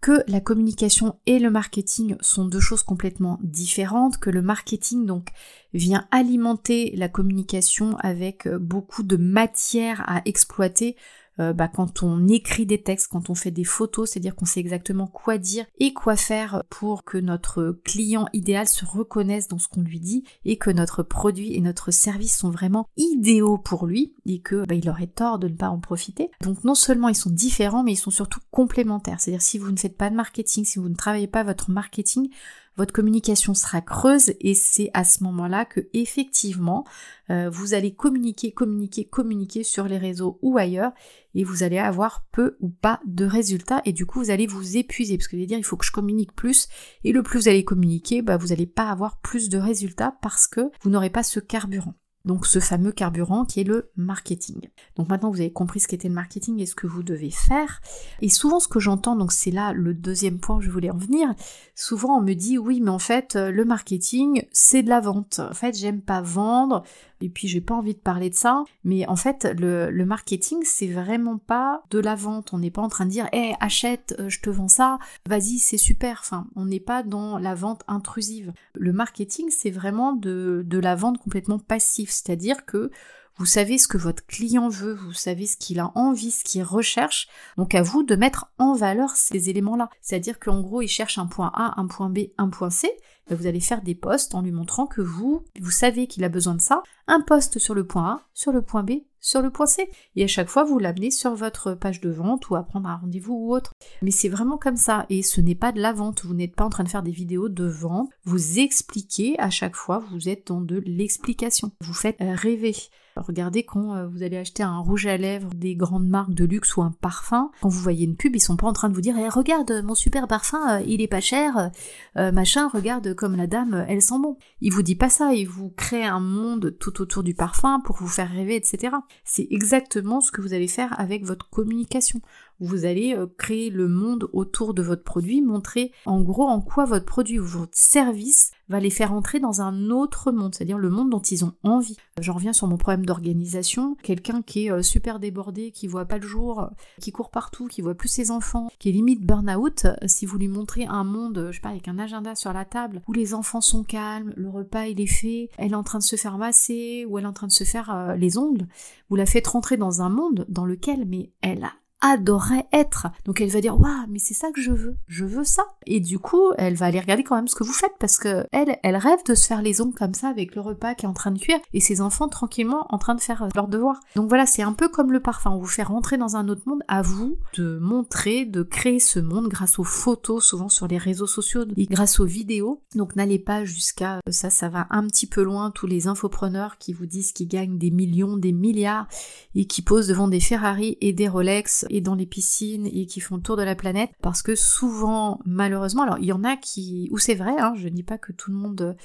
[0.01, 5.29] que la communication et le marketing sont deux choses complètement différentes, que le marketing donc
[5.73, 10.95] vient alimenter la communication avec euh, beaucoup de matière à exploiter
[11.39, 14.60] euh, bah, quand on écrit des textes, quand on fait des photos, c'est-à-dire qu'on sait
[14.60, 19.67] exactement quoi dire et quoi faire pour que notre client idéal se reconnaisse dans ce
[19.67, 24.13] qu'on lui dit et que notre produit et notre service sont vraiment idéaux pour lui
[24.26, 26.30] et que bah, il aurait tort de ne pas en profiter.
[26.41, 29.19] Donc non seulement ils sont différents, mais ils sont surtout complémentaires.
[29.19, 32.30] C'est-à-dire si vous ne faites pas de marketing, si vous ne travaillez pas votre marketing,
[32.75, 36.86] votre communication sera creuse et c'est à ce moment-là que effectivement
[37.29, 40.91] euh, vous allez communiquer, communiquer, communiquer sur les réseaux ou ailleurs
[41.36, 44.77] et vous allez avoir peu ou pas de résultats et du coup vous allez vous
[44.77, 45.17] épuiser.
[45.17, 46.67] Parce que je dire il faut que je communique plus
[47.03, 50.47] et le plus vous allez communiquer, bah, vous n'allez pas avoir plus de résultats parce
[50.47, 54.69] que vous n'aurez pas ce carburant donc ce fameux carburant qui est le marketing.
[54.95, 57.81] Donc maintenant vous avez compris ce qu'était le marketing et ce que vous devez faire.
[58.21, 60.97] Et souvent ce que j'entends, donc c'est là le deuxième point que je voulais en
[60.97, 61.33] venir,
[61.75, 65.39] souvent on me dit oui mais en fait le marketing c'est de la vente.
[65.39, 66.83] En fait j'aime pas vendre,
[67.23, 70.88] et puis j'ai pas envie de parler de ça, mais en fait le, marketing c'est
[70.88, 74.27] vraiment pas de la vente, on n'est pas en train de dire hé achète, euh,
[74.27, 78.51] je te vends ça, vas-y c'est super, enfin on n'est pas dans la vente intrusive.
[78.75, 82.91] Le marketing c'est vraiment de, de la vente complètement passive, c'est-à-dire que
[83.38, 86.63] vous savez ce que votre client veut, vous savez ce qu'il a envie, ce qu'il
[86.63, 87.28] recherche.
[87.58, 89.89] Donc à vous de mettre en valeur ces éléments-là.
[90.02, 92.91] C'est-à-dire qu'en gros, il cherche un point A, un point B, un point C.
[93.28, 96.30] Ben, vous allez faire des posts en lui montrant que vous, vous savez qu'il a
[96.30, 96.84] besoin de ça.
[97.08, 98.91] Un post sur le point A, sur le point B,
[99.23, 99.89] sur le point C.
[100.15, 102.97] Et à chaque fois, vous l'amenez sur votre page de vente ou à prendre un
[102.97, 103.73] rendez-vous ou autre.
[104.03, 105.07] Mais c'est vraiment comme ça.
[105.09, 106.25] Et ce n'est pas de la vente.
[106.25, 108.09] Vous n'êtes pas en train de faire des vidéos de vente.
[108.25, 110.03] Vous expliquez à chaque fois.
[110.12, 111.71] Vous êtes dans de l'explication.
[111.79, 112.75] Vous faites rêver.
[113.15, 116.75] Regardez quand euh, vous allez acheter un rouge à lèvres des grandes marques de luxe
[116.77, 119.01] ou un parfum, quand vous voyez une pub, ils sont pas en train de vous
[119.01, 121.71] dire eh, regarde mon super parfum, euh, il est pas cher,
[122.17, 124.38] euh, machin, regarde comme la dame, elle sent bon.
[124.62, 127.97] Il vous dit pas ça, il vous crée un monde tout autour du parfum pour
[127.97, 128.95] vous faire rêver, etc.
[129.23, 132.21] C'est exactement ce que vous allez faire avec votre communication
[132.63, 136.86] Vous allez euh, créer le monde autour de votre produit, montrer en gros en quoi
[136.86, 140.89] votre produit ou votre service va les faire entrer dans un autre monde, c'est-à-dire le
[140.89, 141.97] monde dont ils ont envie.
[142.21, 143.97] J'en reviens sur mon problème d'organisation.
[144.02, 146.69] Quelqu'un qui est euh, super débordé, qui voit pas le jour,
[147.02, 150.47] qui court partout, qui voit plus ses enfants, qui est limite burn-out, si vous lui
[150.47, 153.60] montrez un monde, je sais pas, avec un agenda sur la table, où les enfants
[153.60, 157.06] sont calmes, le repas il est fait, elle est en train de se faire masser,
[157.10, 158.67] ou elle est en train de se faire euh, les ongles,
[159.10, 163.07] vous la faites rentrer dans un monde dans lequel, mais elle a adorerait être.
[163.25, 165.63] Donc elle va dire waouh mais c'est ça que je veux, je veux ça.
[165.87, 168.45] Et du coup elle va aller regarder quand même ce que vous faites parce que
[168.51, 171.09] elle elle rêve de se faire les ongles comme ça avec le repas qui est
[171.09, 173.99] en train de cuire et ses enfants tranquillement en train de faire euh, leurs devoirs.
[174.15, 176.63] Donc voilà c'est un peu comme le parfum, on vous fait rentrer dans un autre
[176.65, 176.83] monde.
[176.87, 181.27] À vous de montrer, de créer ce monde grâce aux photos souvent sur les réseaux
[181.27, 182.81] sociaux et grâce aux vidéos.
[182.95, 186.77] Donc n'allez pas jusqu'à euh, ça, ça va un petit peu loin tous les infopreneurs
[186.77, 189.08] qui vous disent qu'ils gagnent des millions, des milliards
[189.56, 193.19] et qui posent devant des Ferrari et des Rolex et dans les piscines et qui
[193.19, 196.58] font le tour de la planète parce que souvent malheureusement alors il y en a
[196.58, 198.98] qui ou c'est vrai hein, je dis pas que tout le monde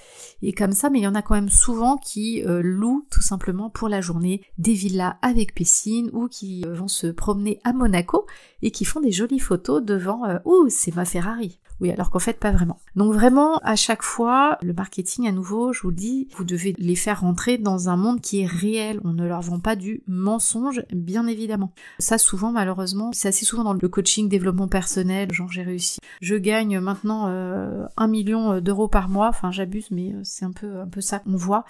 [0.43, 3.21] est comme ça mais il y en a quand même souvent qui euh, louent tout
[3.21, 7.75] simplement pour la journée des villas avec piscine ou qui euh, vont se promener à
[7.75, 8.27] Monaco
[8.63, 10.39] et qui font des jolies photos devant euh,
[10.71, 12.81] c'est ma Ferrari oui, alors qu'en fait, pas vraiment.
[12.97, 16.75] Donc vraiment, à chaque fois, le marketing, à nouveau, je vous le dis, vous devez
[16.77, 19.01] les faire rentrer dans un monde qui est réel.
[19.05, 21.73] On ne leur vend pas du mensonge, bien évidemment.
[22.01, 25.99] Ça, souvent, malheureusement, c'est assez souvent dans le coaching, développement personnel, genre j'ai réussi.
[26.21, 29.29] Je gagne maintenant euh, un million d'euros par mois.
[29.29, 31.65] Enfin, j'abuse, mais euh, c'est un peu, ça qu'on voit.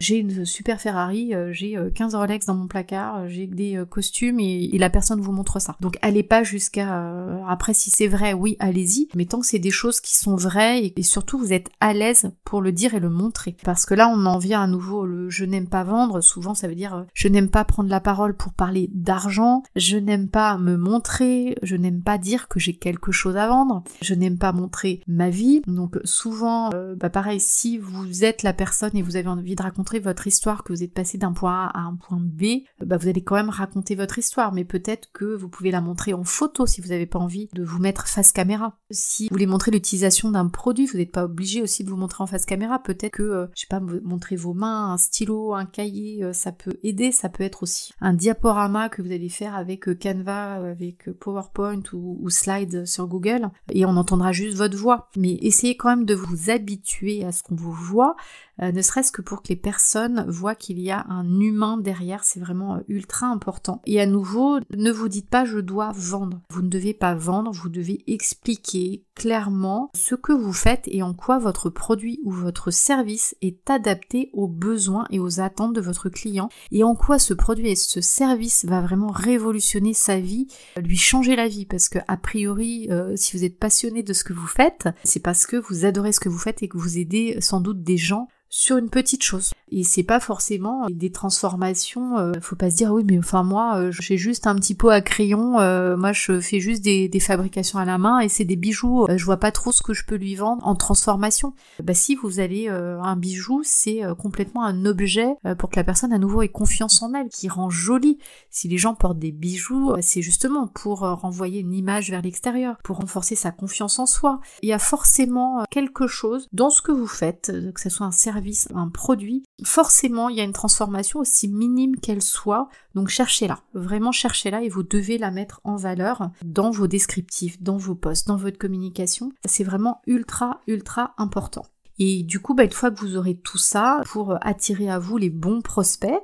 [0.00, 4.64] J'ai une super Ferrari, euh, j'ai 15 Rolex dans mon placard, j'ai des costumes et,
[4.74, 5.76] et, la personne vous montre ça.
[5.80, 7.14] Donc, allez pas jusqu'à...
[7.48, 9.08] après, si c'est vrai, oui, allez-y.
[9.14, 12.30] Mais tant que c'est des choses qui sont vraies et, surtout vous êtes à l'aise
[12.42, 13.54] pour le dire et le montrer.
[13.64, 16.68] Parce que là on en vient à nouveau le je n'aime pas vendre, souvent ça
[16.68, 20.56] veut dire euh, je n'aime pas prendre la parole pour parler d'argent, je n'aime pas
[20.56, 24.52] me montrer, je n'aime pas dire que j'ai quelque chose à vendre, je n'aime pas
[24.52, 25.60] montrer ma vie.
[25.66, 29.62] Donc souvent, euh, bah pareil, si vous êtes la personne et vous avez envie de
[29.62, 32.86] raconter votre histoire, que vous êtes passé d'un point A à un point B, euh,
[32.86, 36.14] bah vous allez quand même raconter votre histoire, mais peut-être que vous pouvez la montrer
[36.14, 38.78] en photo si vous n'avez pas envie de vous mettre face caméra.
[38.90, 42.26] Si vous montrer l'utilisation d'un produit, vous n'êtes pas obligé aussi de vous montrer en
[42.26, 46.22] face caméra, peut-être que, euh, je sais pas, montrer vos mains, un stylo, un cahier,
[46.24, 49.88] euh, ça peut aider, ça peut être aussi un diaporama que vous allez faire avec
[49.88, 55.08] euh, Canva, avec PowerPoint ou, ou Slide sur Google, et on entendra juste votre voix.
[55.16, 58.16] Mais essayez quand même de vous habituer à ce qu'on vous voit,
[58.60, 62.24] euh, ne serait-ce que pour que les personnes voient qu'il y a un humain derrière,
[62.24, 63.80] c'est vraiment euh, ultra important.
[63.86, 66.40] Et à nouveau, ne vous dites pas je dois vendre.
[66.50, 71.14] Vous ne devez pas vendre, vous devez expliquer clairement ce que vous faites et en
[71.14, 76.08] quoi votre produit ou votre service est adapté aux besoins et aux attentes de votre
[76.08, 80.46] client et en quoi ce produit et ce service va vraiment révolutionner sa vie,
[80.76, 84.24] lui changer la vie parce que a priori euh, si vous êtes passionné de ce
[84.24, 86.98] que vous faites, c'est parce que vous adorez ce que vous faites et que vous
[86.98, 89.52] aidez sans doute des gens sur une petite chose.
[89.74, 93.78] Et c'est pas forcément des transformations, euh, faut pas se dire oui mais enfin moi
[93.78, 97.20] euh, j'ai juste un petit pot à crayon, euh, moi je fais juste des, des,
[97.20, 100.04] fabrications à la main et c'est des bijoux, je vois pas trop ce que je
[100.04, 101.54] peux lui vendre en transformation.
[101.82, 105.28] Bah si vous allez un bijou, c'est complètement un objet
[105.58, 108.18] pour que la personne à nouveau ait confiance en elle, qui rend joli.
[108.50, 112.98] Si les gens portent des bijoux, c'est justement pour renvoyer une image vers l'extérieur, pour
[112.98, 114.40] renforcer sa confiance en soi.
[114.62, 118.10] Il y a forcément quelque chose dans ce que vous faites, que ce soit un
[118.10, 118.41] service
[118.74, 122.68] un produit, forcément il y a une transformation aussi minime qu'elle soit.
[122.94, 127.76] Donc cherchez-la, vraiment cherchez-la et vous devez la mettre en valeur dans vos descriptifs, dans
[127.76, 129.32] vos posts, dans votre communication.
[129.44, 131.64] C'est vraiment ultra ultra important.
[131.98, 135.18] Et du coup, bah, une fois que vous aurez tout ça, pour attirer à vous
[135.18, 136.20] les bons prospects,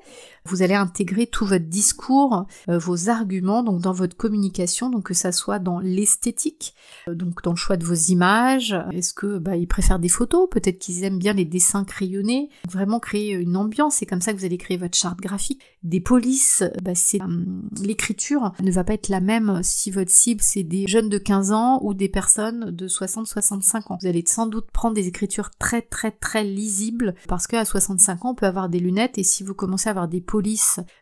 [0.49, 5.15] vous allez intégrer tout votre discours, euh, vos arguments, donc dans votre communication, donc que
[5.15, 6.75] ça soit dans l'esthétique,
[7.09, 8.77] euh, donc dans le choix de vos images.
[8.93, 10.49] Est-ce que bah, ils préfèrent des photos?
[10.51, 12.49] Peut-être qu'ils aiment bien les dessins crayonnés.
[12.71, 13.97] Vraiment créer une ambiance.
[13.97, 15.63] C'est comme ça que vous allez créer votre charte graphique.
[15.83, 20.41] Des polices, bah, c'est hum, l'écriture ne va pas être la même si votre cible
[20.43, 23.99] c'est des jeunes de 15 ans ou des personnes de 60-65 ans.
[24.01, 28.31] Vous allez sans doute prendre des écritures très très très lisibles parce qu'à 65 ans
[28.31, 30.38] on peut avoir des lunettes et si vous commencez à avoir des polices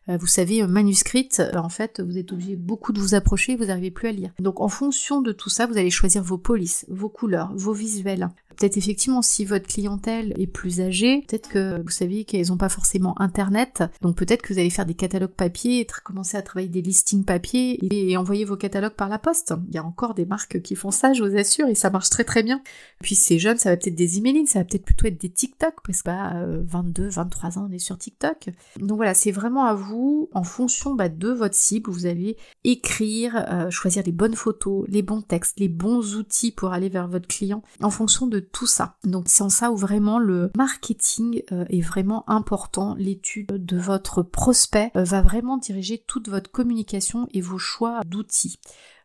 [0.08, 3.66] euh, vous savez, manuscrite, euh, en fait, vous êtes obligé beaucoup de vous approcher, vous
[3.66, 4.30] n'arrivez plus à lire.
[4.38, 8.28] Donc en fonction de tout ça, vous allez choisir vos polices, vos couleurs, vos visuels.
[8.56, 12.68] Peut-être effectivement si votre clientèle est plus âgée, peut-être que vous savez qu'elles n'ont pas
[12.68, 16.82] forcément internet, donc peut-être que vous allez faire des catalogues papier, commencer à travailler des
[16.82, 19.54] listings papier et, envoyer vos catalogues par la poste.
[19.68, 22.10] Il y a encore des marques qui font ça, je vous assure, et ça marche
[22.10, 22.62] très très bien.
[23.02, 25.74] Puis c'est jeune, ça va peut-être des emailings, ça va peut-être plutôt être des TikTok,
[25.84, 28.50] parce que bah, 22, 23 ans, on est sur TikTok.
[28.78, 33.44] Donc voilà, c'est vraiment à vous, en fonction bah, de votre cible, vous allez écrire,
[33.50, 37.28] euh, choisir les bonnes photos, les bons textes, les bons outils pour aller vers votre
[37.28, 38.96] client, en fonction de tout ça.
[39.04, 42.94] Donc c'est en ça où vraiment le marketing euh, est vraiment important.
[42.98, 48.58] L'étude de votre prospect euh, va vraiment diriger toute votre communication et vos choix d'outils.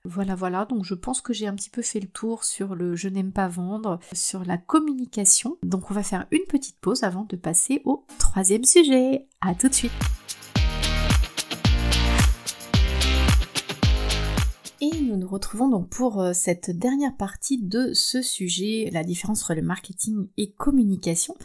[0.03, 2.95] Voilà, voilà, donc je pense que j'ai un petit peu fait le tour sur le
[2.95, 5.57] je n'aime pas vendre, sur la communication.
[5.61, 9.27] Donc on va faire une petite pause avant de passer au troisième sujet.
[9.41, 9.91] À tout de suite.
[14.83, 19.43] Et nous nous retrouvons donc pour euh, cette dernière partie de ce sujet, la différence
[19.43, 21.35] entre le marketing et communication.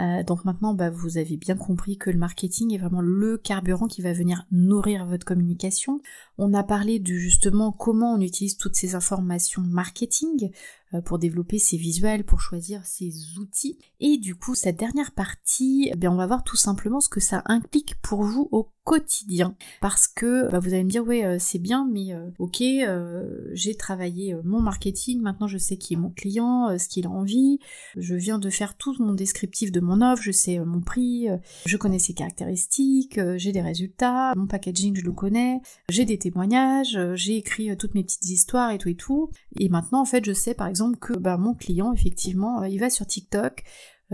[0.00, 3.86] Euh, donc maintenant, bah, vous avez bien compris que le marketing est vraiment le carburant
[3.86, 6.00] qui va venir nourrir votre communication.
[6.38, 10.50] On a parlé de justement comment on utilise toutes ces informations marketing
[11.04, 13.78] pour développer ses visuels, pour choisir ses outils.
[14.00, 17.20] Et du coup, cette dernière partie, eh bien, on va voir tout simplement ce que
[17.20, 19.56] ça implique pour vous au quotidien.
[19.80, 22.62] Parce que bah, vous allez me dire, ouais, euh, c'est bien, mais ok,
[23.52, 27.58] j'ai travaillé mon marketing, maintenant je sais qui est mon client, ce qu'il a envie,
[27.96, 31.28] je viens de faire tout mon descriptif de mon offre, je sais euh, mon prix,
[31.28, 36.04] euh, je connais ses caractéristiques, euh, j'ai des résultats, mon packaging je le connais, j'ai
[36.04, 39.30] des témoignages, j'ai écrit toutes mes petites histoires et tout et tout.
[39.58, 42.90] Et maintenant en fait je sais par exemple que bah, mon client effectivement il va
[42.90, 43.64] sur TikTok,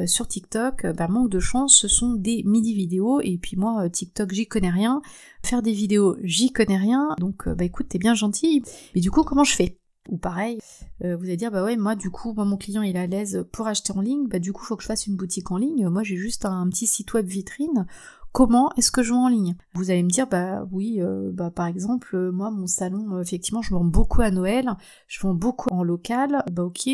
[0.06, 4.32] sur TikTok, bah, manque de chance, ce sont des midi vidéos et puis moi TikTok
[4.32, 5.02] j'y connais rien,
[5.44, 8.62] faire des vidéos j'y connais rien, donc bah écoute t'es bien gentil,
[8.94, 9.78] mais du coup comment je fais?
[10.08, 10.58] Ou pareil,
[11.04, 13.44] euh, vous allez dire bah ouais moi du coup mon client il est à l'aise
[13.52, 15.88] pour acheter en ligne, bah du coup faut que je fasse une boutique en ligne.
[15.88, 17.86] Moi j'ai juste un petit site web vitrine
[18.32, 19.56] comment est-ce que je vends en ligne?
[19.74, 23.22] Vous allez me dire, bah oui, euh, bah par exemple, euh, moi mon salon, euh,
[23.22, 24.70] effectivement, je vends beaucoup à Noël,
[25.06, 26.88] je vends beaucoup en local, bah ok,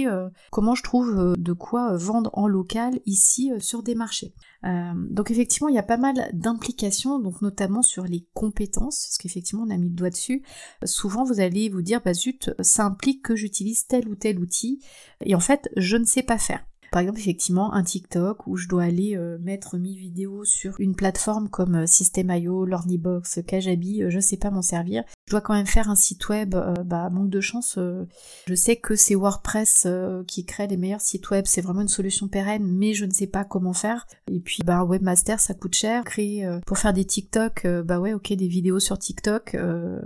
[0.51, 4.35] comment je trouve de quoi vendre en local ici sur des marchés?
[4.63, 9.65] Donc effectivement, il y a pas mal d'implications, donc notamment sur les compétences, parce qu'effectivement
[9.67, 10.43] on a mis le doigt dessus.
[10.85, 14.83] Souvent vous allez vous dire, bah zut, ça implique que j'utilise tel ou tel outil,
[15.25, 16.65] et en fait je ne sais pas faire.
[16.91, 20.95] Par exemple, effectivement, un TikTok où je dois aller euh, mettre mes vidéos sur une
[20.95, 25.05] plateforme comme euh, System.io, Lornybox, Kajabi, euh, je sais pas m'en servir.
[25.27, 26.55] Je dois quand même faire un site web,
[26.87, 27.79] bah manque de chance.
[28.47, 29.87] je sais que c'est WordPress
[30.27, 33.27] qui crée les meilleurs sites web, c'est vraiment une solution pérenne, mais je ne sais
[33.27, 34.07] pas comment faire.
[34.31, 36.03] Et puis bah webmaster ça coûte cher.
[36.05, 39.55] Créer pour faire des TikTok, bah ouais ok des vidéos sur TikTok,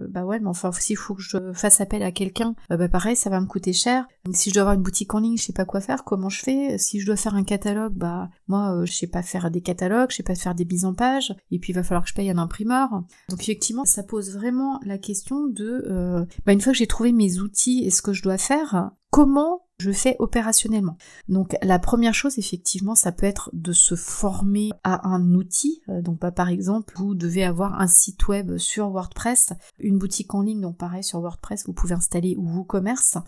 [0.09, 3.31] bah ouais mais enfin s'il faut que je fasse appel à quelqu'un, bah pareil ça
[3.31, 4.09] va me coûter cher.
[4.25, 6.29] Donc, si je dois avoir une boutique en ligne, je sais pas quoi faire, comment
[6.29, 9.51] je fais si je dois faire un catalogue, bah moi euh, je sais pas faire
[9.51, 12.03] des catalogues, je sais pas faire des mises en page, et puis il va falloir
[12.03, 12.91] que je paye un imprimeur.
[13.29, 17.13] Donc effectivement, ça pose vraiment la question de, euh, bah, une fois que j'ai trouvé
[17.13, 20.97] mes outils et ce que je dois faire, comment je fais opérationnellement.
[21.29, 25.83] Donc la première chose effectivement ça peut être de se former à un outil.
[25.89, 30.35] Euh, donc bah, par exemple vous devez avoir un site web sur WordPress, une boutique
[30.35, 33.19] en ligne donc pareil sur WordPress vous pouvez installer WooCommerce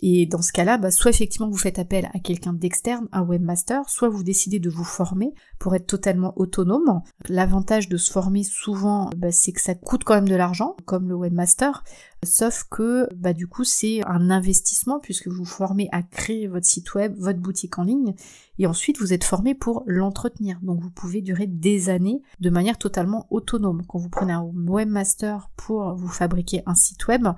[0.00, 3.88] et dans ce cas-là bah, soit effectivement vous faites appel à quelqu'un d'externe, un webmaster,
[3.88, 7.02] soit vous décidez de vous former pour être totalement autonome.
[7.28, 11.08] L'avantage de se former souvent bah, c'est que ça coûte quand même de l'argent comme
[11.08, 11.84] le webmaster
[12.24, 16.66] sauf que bah du coup c'est un investissement puisque vous vous formez à créer votre
[16.66, 18.14] site web, votre boutique en ligne
[18.58, 20.58] et ensuite vous êtes formé pour l'entretenir.
[20.62, 23.82] Donc vous pouvez durer des années de manière totalement autonome.
[23.86, 27.28] Quand vous prenez un webmaster pour vous fabriquer un site web,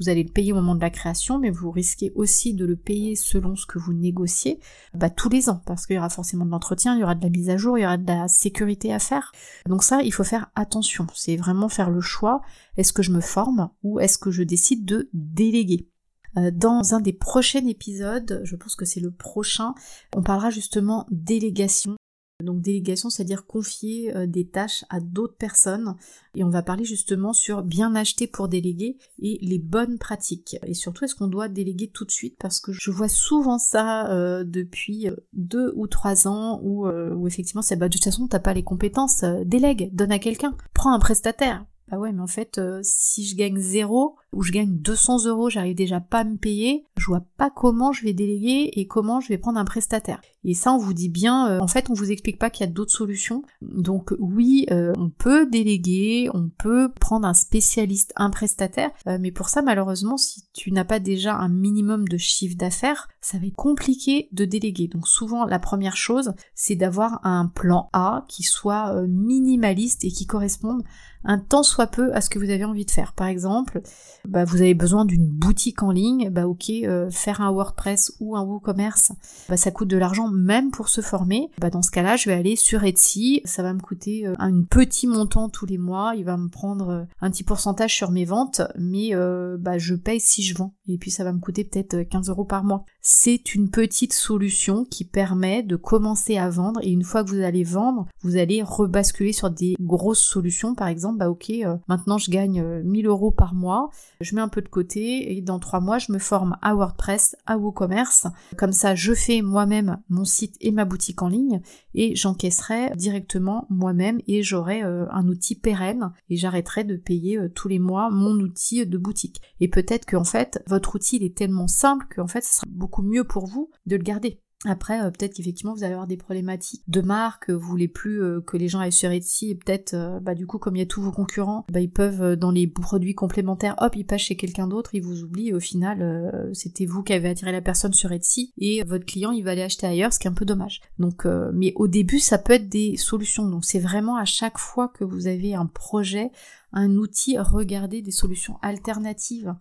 [0.00, 2.76] vous allez le payer au moment de la création, mais vous risquez aussi de le
[2.76, 4.60] payer selon ce que vous négociez
[4.94, 7.22] bah, tous les ans, parce qu'il y aura forcément de l'entretien, il y aura de
[7.22, 9.32] la mise à jour, il y aura de la sécurité à faire.
[9.66, 11.06] Donc ça, il faut faire attention.
[11.14, 12.40] C'est vraiment faire le choix.
[12.76, 15.88] Est-ce que je me forme ou est-ce que je décide de déléguer?
[16.36, 19.74] Euh, dans un des prochains épisodes, je pense que c'est le prochain,
[20.14, 21.96] on parlera justement délégation.
[22.44, 25.96] Donc délégation, c'est-à-dire confier euh, des tâches à d'autres personnes.
[26.36, 30.56] Et on va parler justement sur bien acheter pour déléguer et les bonnes pratiques.
[30.64, 32.36] Et surtout, est-ce qu'on doit déléguer tout de suite?
[32.38, 37.62] Parce que je vois souvent ça euh, depuis deux ou trois ans où, où effectivement,
[37.62, 41.00] c'est bah, de toute façon, t'as pas les compétences, délègue, donne à quelqu'un, prends un
[41.00, 45.24] prestataire bah ouais, mais en fait, euh, si je gagne zéro ou je gagne 200
[45.24, 48.86] euros, j'arrive déjà pas à me payer, je vois pas comment je vais déléguer et
[48.86, 50.20] comment je vais prendre un prestataire.
[50.44, 52.68] Et ça, on vous dit bien, euh, en fait, on vous explique pas qu'il y
[52.68, 53.42] a d'autres solutions.
[53.60, 59.48] Donc oui, euh, on peut déléguer, on peut prendre un spécialiste, un prestataire, mais pour
[59.48, 63.56] ça, malheureusement, si tu n'as pas déjà un minimum de chiffre d'affaires, ça va être
[63.56, 64.88] compliqué de déléguer.
[64.88, 70.26] Donc souvent, la première chose, c'est d'avoir un plan A qui soit minimaliste et qui
[70.26, 70.82] corresponde
[71.24, 73.12] un tant soit peu à ce que vous avez envie de faire.
[73.12, 73.80] Par exemple,
[74.26, 78.36] bah, vous avez besoin d'une boutique en ligne, bah ok, euh, faire un WordPress ou
[78.36, 79.12] un WooCommerce,
[79.48, 81.50] bah, ça coûte de l'argent même pour se former.
[81.58, 84.62] Bah, dans ce cas-là, je vais aller sur Etsy, ça va me coûter euh, un
[84.62, 88.24] petit montant tous les mois, il va me prendre euh, un petit pourcentage sur mes
[88.24, 89.12] ventes, mais
[89.58, 90.74] bah, je paye si je vends.
[90.86, 92.84] Et puis ça va me coûter peut-être 15 euros par mois.
[93.00, 97.42] C'est une petite solution qui permet de commencer à vendre et une fois que vous
[97.42, 100.74] allez vendre, vous allez rebasculer sur des grosses solutions.
[100.74, 101.52] Par exemple, bah ok,
[101.88, 105.58] maintenant je gagne 1000 euros par mois, je mets un peu de côté et dans
[105.58, 108.26] trois mois je me forme à WordPress, à WooCommerce.
[108.56, 111.60] Comme ça je fais moi-même mon site et ma boutique en ligne
[111.94, 117.48] et j'encaisserai directement moi-même et j'aurai euh, un outil pérenne et j'arrêterai de payer euh,
[117.48, 119.40] tous les mois mon outil de boutique.
[119.60, 123.02] Et peut-être qu'en fait votre outil il est tellement simple qu'en fait ce sera beaucoup
[123.02, 124.40] mieux pour vous de le garder.
[124.64, 128.40] Après, euh, peut-être qu'effectivement vous allez avoir des problématiques de marque, vous voulez plus euh,
[128.40, 130.82] que les gens aillent sur Etsy et peut-être, euh, bah du coup comme il y
[130.82, 134.34] a tous vos concurrents, bah ils peuvent dans les produits complémentaires, hop, ils passent chez
[134.34, 137.92] quelqu'un d'autre, ils vous oublient et au final c'était vous qui avez attiré la personne
[137.92, 140.44] sur Etsy et votre client il va aller acheter ailleurs, ce qui est un peu
[140.44, 140.80] dommage.
[140.98, 143.48] Donc, mais au début ça peut être des solutions.
[143.48, 146.30] Donc c'est vraiment à chaque fois que vous avez un projet,
[146.72, 149.54] un outil, regardez des solutions alternatives.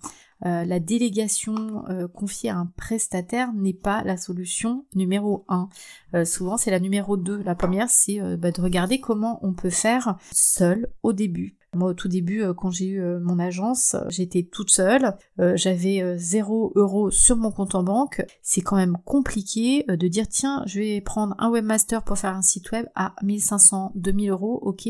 [0.45, 5.69] Euh, la délégation euh, confiée à un prestataire n'est pas la solution numéro 1.
[6.13, 7.41] Euh, souvent c'est la numéro 2.
[7.43, 11.56] La première c'est bah, de regarder comment on peut faire seul au début.
[11.73, 15.15] Moi, au tout début, euh, quand j'ai eu euh, mon agence, j'étais toute seule.
[15.39, 18.25] Euh, j'avais 0 euros sur mon compte en banque.
[18.41, 22.41] C'est quand même compliqué de dire, tiens, je vais prendre un webmaster pour faire un
[22.41, 24.59] site web à 1500, 2000 euros.
[24.61, 24.87] Ok.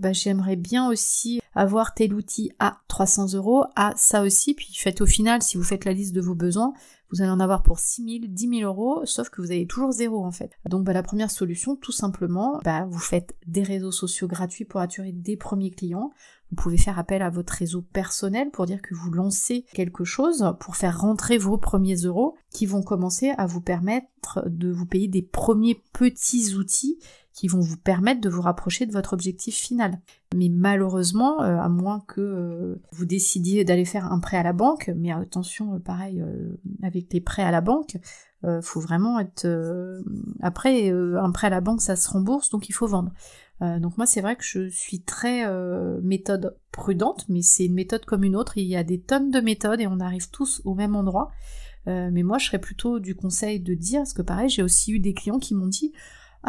[0.00, 3.64] Bah, j'aimerais bien aussi avoir tel outil à 300 euros.
[3.74, 4.54] À ça aussi.
[4.54, 6.74] Puis faites au final, si vous faites la liste de vos besoins,
[7.10, 9.92] vous allez en avoir pour 6 000, 10 000 euros, sauf que vous avez toujours
[9.92, 10.52] zéro en fait.
[10.68, 14.80] Donc bah, la première solution, tout simplement, bah, vous faites des réseaux sociaux gratuits pour
[14.80, 16.10] attirer des premiers clients.
[16.50, 20.54] Vous pouvez faire appel à votre réseau personnel pour dire que vous lancez quelque chose
[20.60, 24.08] pour faire rentrer vos premiers euros qui vont commencer à vous permettre
[24.46, 26.98] de vous payer des premiers petits outils
[27.38, 30.00] qui vont vous permettre de vous rapprocher de votre objectif final.
[30.34, 34.52] Mais malheureusement, euh, à moins que euh, vous décidiez d'aller faire un prêt à la
[34.52, 36.20] banque, mais attention, euh, pareil,
[36.82, 37.96] avec les prêts à la banque,
[38.62, 39.46] faut vraiment être...
[40.40, 43.12] Après, un prêt à la banque, ça se rembourse, donc il faut vendre.
[43.60, 45.44] donc moi, c'est vrai que je suis très
[46.02, 48.56] méthode prudente, mais c'est une méthode comme une autre.
[48.56, 51.32] Il y a des tonnes de méthodes et on arrive tous au même endroit.
[51.86, 55.00] mais moi, je serais plutôt du conseil de dire, parce que pareil, j'ai aussi eu
[55.00, 55.92] des clients qui m'ont dit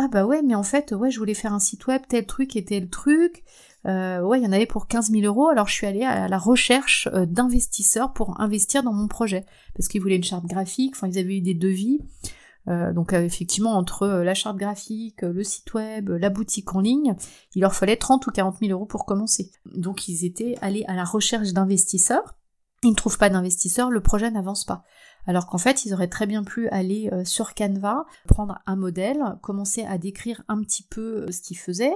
[0.02, 2.56] ah bah ouais, mais en fait, ouais, je voulais faire un site web, tel truc
[2.56, 3.44] et tel truc.
[3.86, 6.30] Euh, ouais, il y en avait pour 15 000 euros, alors je suis allée à
[6.30, 9.46] la recherche euh, d'investisseurs pour investir dans mon projet.
[9.76, 12.00] Parce qu'ils voulaient une charte graphique, enfin ils avaient eu des devis.
[12.70, 17.18] Euh, donc effectivement, entre la charte graphique, le site web, la boutique en ligne,
[17.54, 19.52] il leur fallait 30 ou 40 000 euros pour commencer.
[19.66, 22.38] Donc ils étaient allés à la recherche d'investisseurs.
[22.84, 24.86] Ils ne trouvent pas d'investisseurs, le projet n'avance pas.
[25.26, 29.38] Alors qu'en fait, ils auraient très bien pu aller euh, sur Canva, prendre un modèle,
[29.42, 31.96] commencer à décrire un petit peu euh, ce qu'ils faisaient.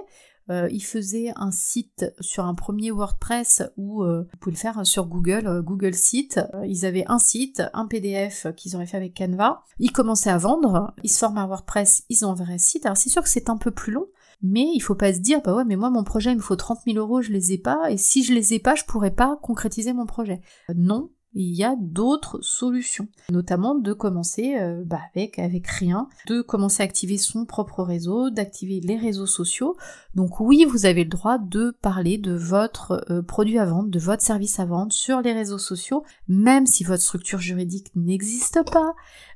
[0.50, 5.06] Euh, ils faisaient un site sur un premier WordPress ou vous pouvez le faire sur
[5.06, 6.38] Google, Google Site.
[6.66, 9.64] ils avaient un site, un PDF qu'ils auraient fait avec Canva.
[9.80, 12.86] Ils commençaient à vendre, ils se forment à WordPress, ils ont un vrai site.
[12.86, 14.08] Alors c'est sûr que c'est un peu plus long,
[14.42, 16.58] mais il faut pas se dire, bah ouais, mais moi mon projet il me faut
[16.58, 19.16] 30 000 euros, je les ai pas, et si je les ai pas, je pourrais
[19.16, 20.42] pas concrétiser mon projet.
[20.76, 26.42] non, il y a d'autres solutions, notamment de commencer euh, bah, avec, avec rien, de
[26.42, 29.76] commencer à activer son propre réseau, d'activer les réseaux sociaux.
[30.16, 34.00] Donc oui, vous avez le droit de parler de votre euh, produit à vendre, de
[34.00, 38.94] votre service à vendre sur les réseaux sociaux, même si votre structure juridique n'existe pas.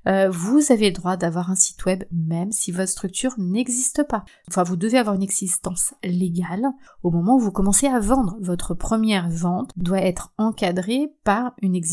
[0.08, 4.24] Euh, vous avez le droit d'avoir un site web, même si votre structure n'existe pas.
[4.48, 6.68] Enfin, vous devez avoir une existence légale
[7.04, 8.38] au moment où vous commencez à vendre.
[8.40, 11.87] Votre première vente doit être encadrée par une existence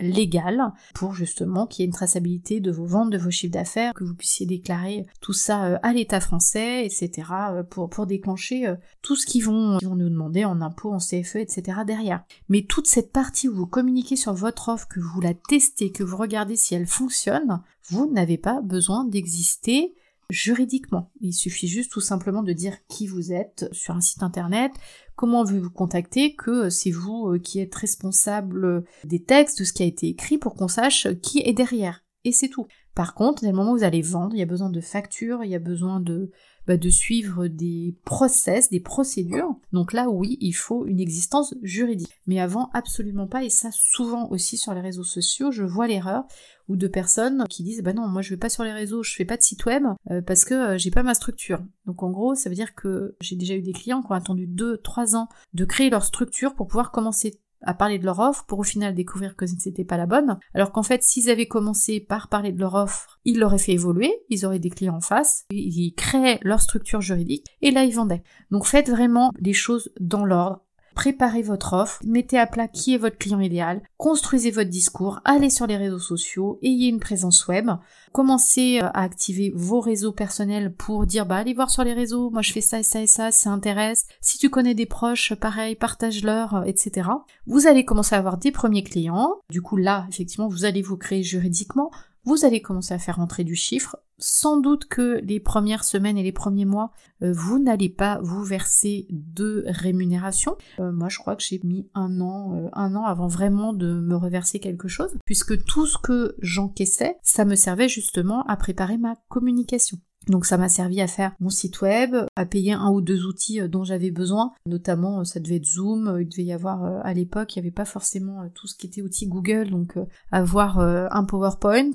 [0.00, 3.94] légale pour justement qu'il y ait une traçabilité de vos ventes, de vos chiffres d'affaires,
[3.94, 7.28] que vous puissiez déclarer tout ça euh, à l'État français, etc.
[7.50, 10.98] Euh, pour, pour déclencher euh, tout ce qu'ils vont, vont nous demander en impôts, en
[10.98, 11.80] CFE, etc.
[11.86, 12.24] derrière.
[12.48, 16.04] Mais toute cette partie où vous communiquez sur votre offre, que vous la testez, que
[16.04, 19.94] vous regardez si elle fonctionne, vous n'avez pas besoin d'exister
[20.30, 21.10] juridiquement.
[21.20, 24.72] Il suffit juste tout simplement de dire qui vous êtes sur un site internet,
[25.16, 29.72] comment vous vous contacter, que c'est vous euh, qui êtes responsable des textes, de ce
[29.72, 32.04] qui a été écrit pour qu'on sache qui est derrière.
[32.24, 32.66] Et c'est tout.
[32.94, 35.44] Par contre, dès le moment où vous allez vendre, il y a besoin de factures,
[35.44, 36.30] il y a besoin de,
[36.68, 39.56] bah, de suivre des process, des procédures.
[39.72, 42.12] Donc là, oui, il faut une existence juridique.
[42.26, 43.42] Mais avant, absolument pas.
[43.42, 46.24] Et ça, souvent aussi sur les réseaux sociaux, je vois l'erreur
[46.68, 49.14] ou de personnes qui disent bah non moi je vais pas sur les réseaux, je
[49.14, 51.60] fais pas de site web euh, parce que euh, j'ai pas ma structure.
[51.86, 54.46] Donc en gros ça veut dire que j'ai déjà eu des clients qui ont attendu
[54.46, 58.58] 2-3 ans de créer leur structure pour pouvoir commencer à parler de leur offre pour
[58.58, 60.38] au final découvrir que c'était pas la bonne.
[60.54, 64.12] Alors qu'en fait, s'ils avaient commencé par parler de leur offre, ils l'auraient fait évoluer,
[64.28, 68.22] ils auraient des clients en face, ils créaient leur structure juridique et là ils vendaient.
[68.50, 70.64] Donc faites vraiment les choses dans l'ordre
[70.98, 75.48] préparez votre offre, mettez à plat qui est votre client idéal, construisez votre discours, allez
[75.48, 77.70] sur les réseaux sociaux, ayez une présence web,
[78.10, 82.30] commencez euh, à activer vos réseaux personnels pour dire bah allez voir sur les réseaux,
[82.30, 84.06] moi je fais ça et ça et ça, ça intéresse.
[84.20, 87.10] Si tu connais des proches, pareil, partage-leur, euh, etc.
[87.46, 89.36] Vous allez commencer à avoir des premiers clients.
[89.50, 91.92] Du coup là, effectivement, vous allez vous créer juridiquement
[92.28, 93.96] vous allez commencer à faire rentrer du chiffre.
[94.18, 96.90] Sans doute que les premières semaines et les premiers mois,
[97.22, 100.56] euh, vous n'allez pas vous verser de rémunération.
[100.80, 103.92] Euh, moi, je crois que j'ai mis un an, euh, un an avant vraiment de
[104.00, 108.98] me reverser quelque chose, puisque tout ce que j'encaissais, ça me servait justement à préparer
[108.98, 109.98] ma communication.
[110.28, 113.60] Donc ça m'a servi à faire mon site web, à payer un ou deux outils
[113.60, 116.84] euh, dont j'avais besoin, notamment euh, ça devait être Zoom, euh, il devait y avoir
[117.04, 119.98] à l'époque, il n'y avait pas forcément tout ce qui était outils Google, donc
[120.30, 121.92] avoir un PowerPoint,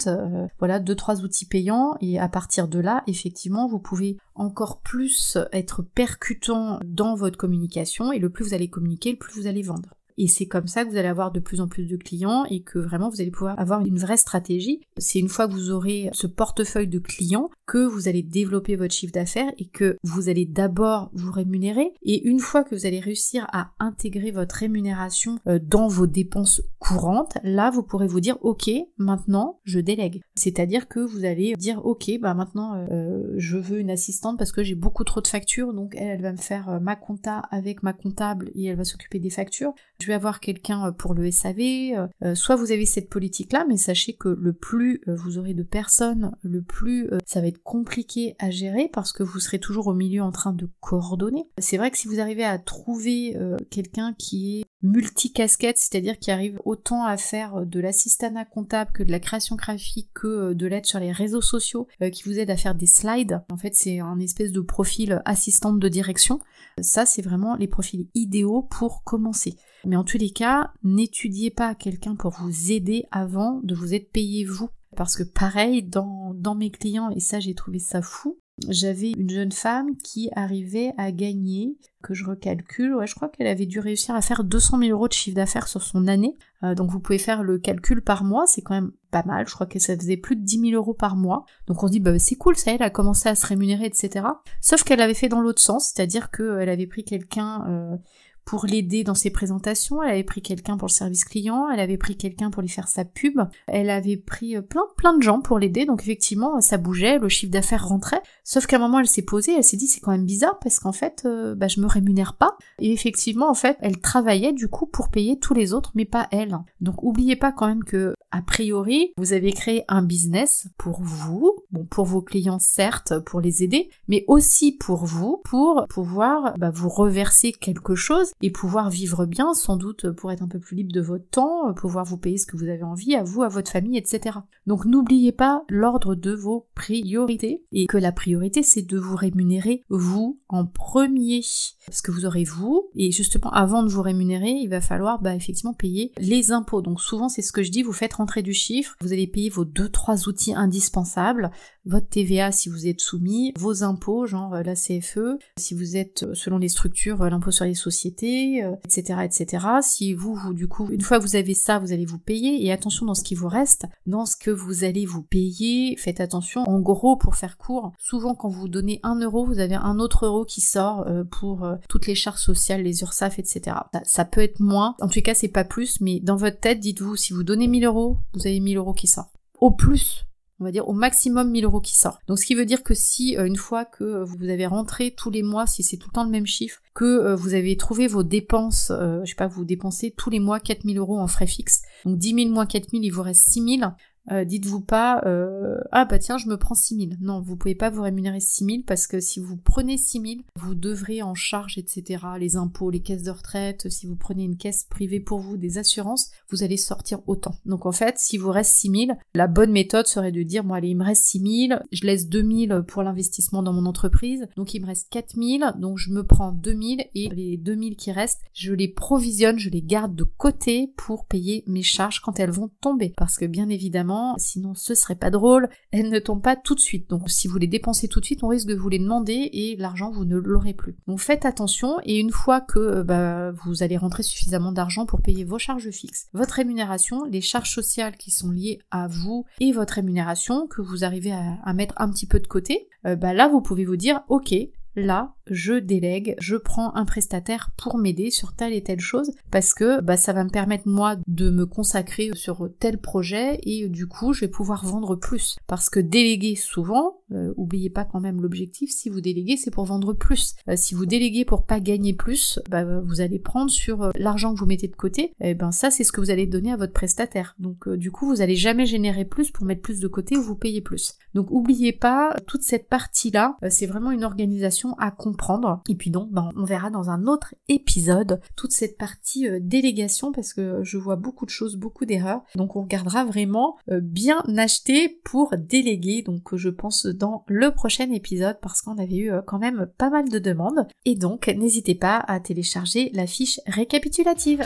[0.60, 1.96] voilà, deux trois outils payants.
[2.02, 8.12] Et à partir de là, effectivement, vous pouvez encore plus être percutant dans votre communication.
[8.12, 9.90] Et le plus vous allez communiquer, le plus vous allez vendre.
[10.18, 12.62] Et c'est comme ça que vous allez avoir de plus en plus de clients et
[12.62, 14.82] que vraiment vous allez pouvoir avoir une vraie stratégie.
[14.98, 18.94] C'est une fois que vous aurez ce portefeuille de clients que vous allez développer votre
[18.94, 21.94] chiffre d'affaires et que vous allez d'abord vous rémunérer.
[22.04, 26.62] Et une fois que vous allez réussir à intégrer votre rémunération euh, dans vos dépenses
[26.80, 30.22] courantes, là vous pourrez vous dire ok, maintenant je délègue.
[30.36, 34.64] C'est-à-dire que vous allez dire ok, bah maintenant euh, je veux une assistante parce que
[34.64, 37.84] j'ai beaucoup trop de factures, donc elle, elle va me faire euh, ma compta avec
[37.84, 39.74] ma comptable et elle va s'occuper des factures
[40.04, 43.66] je vais avoir quelqu'un euh, pour le SAV, euh, euh, soit vous avez cette politique-là,
[43.70, 48.36] mais sachez que le plus vous aurez de personnes, le plus ça va être compliqué
[48.40, 51.48] à gérer parce que vous serez toujours au milieu en train de coordonner.
[51.58, 53.38] C'est vrai que si vous arrivez à trouver
[53.70, 59.12] quelqu'un qui est multicasquette, c'est-à-dire qui arrive autant à faire de l'assistanat comptable que de
[59.12, 62.76] la création graphique que de l'aide sur les réseaux sociaux, qui vous aide à faire
[62.76, 63.42] des slides.
[63.52, 66.40] En fait, c'est un espèce de profil assistante de direction.
[66.82, 69.58] Ça, c'est vraiment les profils idéaux pour commencer.
[69.86, 74.12] Mais en tous les cas, n'étudiez pas quelqu'un pour vous aider avant de vous être
[74.12, 74.70] payé vous.
[74.96, 79.52] Parce que pareil, dans, mes clients, et ça j'ai trouvé ça fou, j'avais une jeune
[79.52, 84.14] femme qui arrivait à gagner, que je recalcule, ouais, je crois qu'elle avait dû réussir
[84.14, 86.38] à faire 200 000 euros de chiffre d'affaires sur son année.
[86.64, 89.48] Euh, donc vous pouvez faire le calcul par mois, c'est quand même pas mal.
[89.48, 91.46] Je crois que ça faisait plus de 10 000 euros par mois.
[91.66, 94.28] Donc on dit, bah c'est cool, ça, elle a commencé à se rémunérer, etc.
[94.62, 97.98] Sauf qu'elle avait fait dans l'autre sens, c'est-à-dire qu'elle avait pris quelqu'un euh,
[98.46, 101.98] pour l'aider dans ses présentations, elle avait pris quelqu'un pour le service client, elle avait
[101.98, 105.42] pris quelqu'un pour lui faire sa pub, elle avait pris euh, plein plein de gens
[105.42, 109.08] pour l'aider, donc effectivement ça bougeait, le chiffre d'affaires rentrait, sauf qu'à un moment elle
[109.08, 111.80] s'est posée, elle s'est dit c'est quand même bizarre parce qu'en fait euh, bah, je
[111.80, 115.74] me rémunère pas, et effectivement en fait elle travaillait du coup pour payer tous les
[115.74, 116.58] autres mais pas elle.
[116.82, 121.56] Donc oubliez pas quand même que a priori vous avez créé un business pour vous,
[121.72, 126.72] bon pour vos clients certes, pour les aider, mais aussi pour vous, pour pouvoir bah,
[126.72, 130.76] vous reverser quelque chose et pouvoir vivre bien, sans doute pour être un peu plus
[130.76, 133.48] libre de votre temps, pouvoir vous payer ce que vous avez envie, à vous, à
[133.48, 134.40] votre famille, etc.
[134.68, 139.84] Donc n'oubliez pas l'ordre de vos priorités et que la priorité c'est de vous rémunérer
[139.90, 141.42] vous en premier.
[141.86, 145.36] Parce que vous aurez vous, et justement avant de vous rémunérer, il va falloir bah,
[145.36, 146.82] effectivement payer les impôts.
[146.82, 149.50] Donc souvent c'est ce que je dis, vous faites rentrer du chiffre, vous allez payer
[149.50, 151.52] vos deux trois outils indispensables,
[151.86, 156.24] votre TVA si vous êtes soumis, vos impôts, genre euh, la CFE, si vous êtes
[156.24, 159.66] euh, selon les structures, euh, l'impôt sur les sociétés, etc., etc.
[159.82, 162.66] Si vous, vous, du coup, une fois que vous avez ça, vous allez vous payer,
[162.66, 166.22] et attention dans ce qui vous reste, dans ce que vous allez vous payer, faites
[166.22, 170.00] attention, en gros, pour faire court, souvent quand vous donnez un euro, vous avez un
[170.00, 173.78] autre euro qui sort pour toutes les charges sociales, les URSAF, etc.
[174.04, 177.16] Ça, peut être moins, en tout cas c'est pas plus, mais dans votre tête, dites-vous,
[177.16, 179.34] si vous donnez 1000 euros, vous avez 1000 euros qui sortent.
[179.60, 180.26] Au plus,
[180.64, 182.20] on va dire au maximum 1000 euros qui sort.
[182.28, 185.12] Donc ce qui veut dire que si euh, une fois que euh, vous avez rentré
[185.12, 187.76] tous les mois, si c'est tout le temps le même chiffre, que euh, vous avez
[187.76, 191.48] trouvé vos dépenses, je sais pas, vous dépensez tous les mois 4000 euros en frais
[191.48, 193.94] fixes, donc 10 000 moins 4000, il vous reste 6000,
[194.32, 197.18] Euh, dites-vous pas euh, ah bah tiens je me prends 6000.
[197.20, 201.22] Non, vous pouvez pas vous rémunérer 6000 parce que si vous prenez 6000, vous devrez
[201.22, 202.24] en charge etc.
[202.40, 205.78] les impôts, les caisses de retraite, si vous prenez une caisse privée pour vous, des
[205.78, 207.56] assurances, vous allez sortir autant.
[207.66, 210.90] Donc en fait, si vous reste 6000, la bonne méthode serait de dire bon allez
[210.90, 214.88] il me reste 6000, je laisse 2000 pour l'investissement dans mon entreprise, donc il me
[214.88, 219.60] reste 4000, donc je me prends 2000 et les 2000 qui restent, je les provisionne,
[219.60, 223.14] je les garde de côté pour payer mes charges quand elles vont tomber.
[223.18, 226.80] Parce que bien évidemment, sinon ce serait pas drôle, elles ne tombent pas tout de
[226.80, 227.10] suite.
[227.10, 229.76] Donc si vous les dépensez tout de suite, on risque de vous les demander et
[229.78, 230.96] l'argent vous ne l'aurez plus.
[231.08, 235.22] Donc faites attention et une fois que euh, bah, vous allez rentrer suffisamment d'argent pour
[235.22, 239.72] payer vos charges fixes, votre rémunération, les charges sociales qui sont liées à vous et
[239.72, 243.48] votre rémunération que vous arrivez à, mettre un petit peu de côté, euh, bah là
[243.48, 244.54] vous pouvez vous dire ok
[244.96, 249.74] là, je délègue, je prends un prestataire pour m'aider sur telle et telle chose parce
[249.74, 254.08] que bah, ça va me permettre moi de me consacrer sur tel projet et du
[254.08, 255.58] coup je vais pouvoir vendre plus.
[255.68, 259.86] Parce que déléguer souvent, euh, oubliez pas quand même l'objectif, si vous déléguez c'est pour
[259.86, 260.56] vendre plus.
[260.70, 264.54] Euh, si vous déléguez pour pas gagner plus, bah, vous allez prendre sur euh, l'argent
[264.54, 266.78] que vous mettez de côté, et ben ça c'est ce que vous allez donner à
[266.78, 267.56] votre prestataire.
[267.60, 270.56] Donc du coup vous allez jamais générer plus pour mettre plus de côté ou vous
[270.56, 271.16] payer plus.
[271.34, 275.82] Donc oubliez pas toute cette partie là, c'est vraiment une organisation à comprendre.
[275.90, 280.32] Et puis donc, ben, on verra dans un autre épisode toute cette partie euh, délégation
[280.32, 282.42] parce que je vois beaucoup de choses, beaucoup d'erreurs.
[282.56, 286.22] Donc on regardera vraiment euh, bien acheter pour déléguer.
[286.22, 290.10] Donc je pense dans le prochain épisode parce qu'on avait eu euh, quand même pas
[290.10, 290.88] mal de demandes.
[291.06, 294.66] Et donc n'hésitez pas à télécharger la fiche récapitulative.